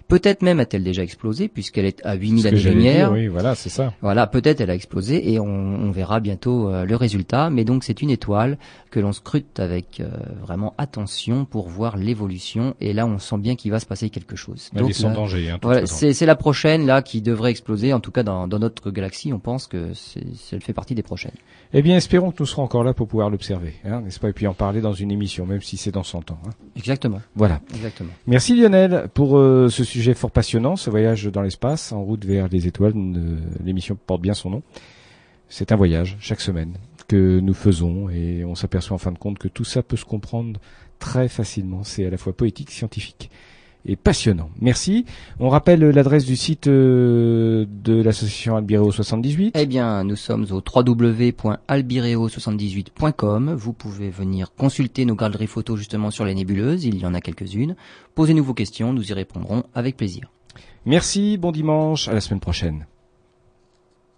[0.06, 3.12] Peut-être même a-t-elle déjà explosé puisqu'elle est à Ce 8000 que j'allais années-lumière.
[3.12, 3.92] oui, voilà, c'est ça.
[4.00, 7.50] Voilà, peut-être elle a explosé et on, on verra bientôt euh, le résultat.
[7.50, 8.58] Mais donc c'est une étoile
[8.92, 10.08] que l'on scrute avec euh,
[10.40, 12.74] vraiment attention pour voir l'évolution.
[12.80, 14.70] Et là, on sent bien qu'il va se passer quelque chose.
[14.72, 15.50] Elle Donc est sans là, danger.
[15.50, 17.92] Hein, voilà, c'est la prochaine là qui devrait exploser.
[17.92, 20.22] En tout cas, dans, dans notre galaxie, on pense que c'est-
[20.52, 21.32] elle fait partie des prochaines.
[21.72, 24.32] Eh bien, espérons que nous serons encore là pour pouvoir l'observer, hein, n'est-ce pas Et
[24.32, 26.38] puis en parler dans une émission, même si c'est dans 100 ans.
[26.46, 26.50] hein.
[26.76, 27.60] Exactement, Voilà.
[27.74, 28.10] exactement.
[28.26, 32.48] Merci Lionel pour euh, ce sujet fort passionnant, ce voyage dans l'espace en route vers
[32.48, 32.92] les étoiles.
[32.96, 34.62] euh, L'émission porte bien son nom.
[35.48, 36.74] C'est un voyage chaque semaine
[37.08, 40.04] que nous faisons et on s'aperçoit en fin de compte que tout ça peut se
[40.04, 40.60] comprendre
[40.98, 41.82] très facilement.
[41.84, 43.30] C'est à la fois poétique, scientifique
[43.86, 44.50] et passionnant.
[44.60, 45.06] Merci.
[45.40, 49.56] On rappelle l'adresse du site euh, de l'association Albireo 78.
[49.56, 53.54] Eh bien, nous sommes au www.albireo78.com.
[53.54, 56.84] Vous pouvez venir consulter nos galeries photos justement sur les nébuleuses.
[56.84, 57.76] Il y en a quelques-unes.
[58.14, 60.32] Posez-nous vos questions, nous y répondrons avec plaisir.
[60.84, 62.86] Merci, bon dimanche, à la semaine prochaine.